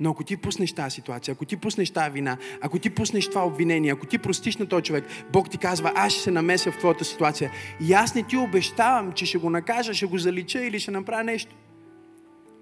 [0.00, 3.46] Но ако ти пуснеш тази ситуация, ако ти пуснеш тази вина, ако ти пуснеш това
[3.46, 6.78] обвинение, ако ти простиш на този човек, Бог ти казва, аз ще се намеся в
[6.78, 7.52] твоята ситуация.
[7.80, 11.24] И аз не ти обещавам, че ще го накажа, ще го залича или ще направя
[11.24, 11.56] нещо.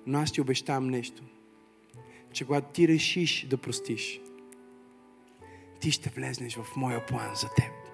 [0.07, 1.23] Но аз ти обещавам нещо.
[2.33, 4.21] Че когато ти решиш да простиш,
[5.81, 7.86] ти ще влезнеш в моя план за теб.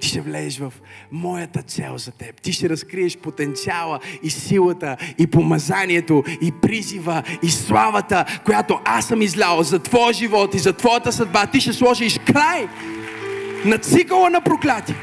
[0.00, 0.72] Ти ще влезеш в
[1.12, 2.40] моята цел за теб.
[2.40, 9.22] Ти ще разкриеш потенциала и силата и помазанието и призива и славата, която аз съм
[9.22, 11.46] излял за твоя живот и за твоята съдба.
[11.46, 12.68] Ти ще сложиш край
[13.64, 14.96] на цикъла на проклятие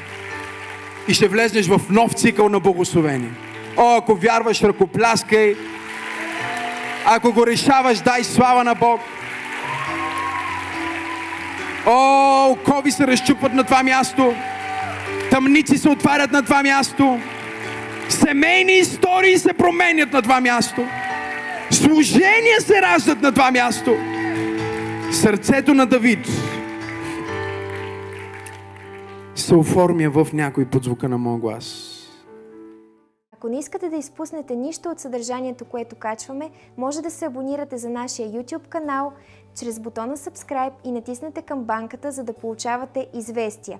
[1.08, 3.32] и ще влезнеш в нов цикъл на благословение.
[3.78, 5.56] О, ако вярваш, ръкопляскай.
[7.06, 9.02] Ако го решаваш, дай слава на Бог.
[11.86, 14.34] О, окови се разчупват на това място.
[15.34, 17.20] Тъмници се отварят на това място.
[18.10, 20.82] Семейни истории се променят на това място.
[21.72, 23.96] Служения се раждат на това място.
[25.12, 26.28] Сърцето на Давид
[29.36, 32.00] се оформя в някой под звука на моя глас.
[33.36, 37.90] Ако не искате да изпуснете нищо от съдържанието, което качваме, може да се абонирате за
[37.90, 39.14] нашия YouTube канал
[39.60, 43.80] чрез бутона Subscribe и натиснете камбанката, за да получавате известия.